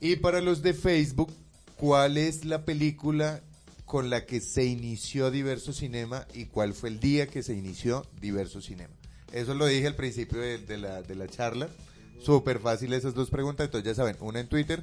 [0.00, 1.32] Y para los de Facebook,
[1.76, 3.42] ¿cuál es la película
[3.84, 8.04] con la que se inició Diverso Cinema y cuál fue el día que se inició
[8.20, 8.95] Diverso Cinema?
[9.32, 11.68] Eso lo dije al principio de, de la, de la charla.
[12.22, 13.66] Súper fácil esas dos preguntas.
[13.66, 14.82] Entonces ya saben, una en Twitter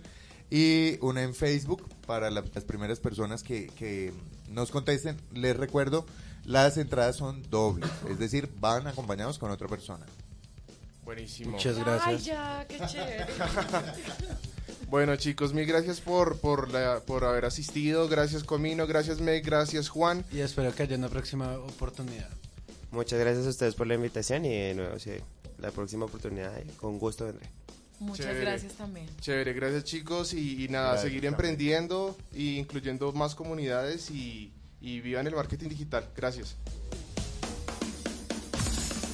[0.49, 4.13] y una en Facebook para la- las primeras personas que, que
[4.49, 5.17] nos contesten.
[5.33, 6.05] Les recuerdo,
[6.45, 7.89] las entradas son dobles.
[8.09, 10.05] Es decir, van acompañados con otra persona.
[11.05, 11.51] Buenísimo.
[11.51, 12.25] muchas Ay, gracias.
[12.25, 13.25] ya, qué chévere.
[14.89, 18.07] Bueno chicos, mil gracias por, por, la, por haber asistido.
[18.07, 20.23] Gracias Comino, gracias Meg, gracias Juan.
[20.31, 22.29] Y espero que haya una próxima oportunidad.
[22.93, 25.11] Muchas gracias a ustedes por la invitación y de nuevo, sí,
[25.57, 27.49] la próxima oportunidad, eh, con gusto vendré.
[27.99, 28.41] Muchas Chévere.
[28.41, 29.07] gracias también.
[29.19, 31.33] Chévere, gracias chicos y, y nada, Gracias, seguir también.
[31.33, 36.07] emprendiendo y incluyendo más comunidades y, y vivan el marketing digital.
[36.15, 36.55] Gracias.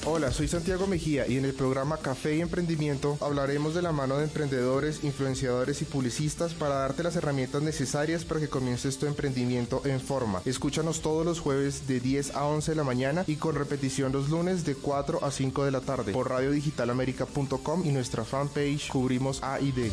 [0.06, 4.16] Hola, soy Santiago Mejía y en el programa Café y Emprendimiento hablaremos de la mano
[4.16, 9.82] de emprendedores, influenciadores y publicistas para darte las herramientas necesarias para que comiences tu emprendimiento
[9.84, 10.40] en forma.
[10.46, 14.30] Escúchanos todos los jueves de 10 a 11 de la mañana y con repetición los
[14.30, 19.60] lunes de 4 a 5 de la tarde por radiodigitalamerica.com y nuestra fanpage Cubrimos A
[19.60, 19.92] y D.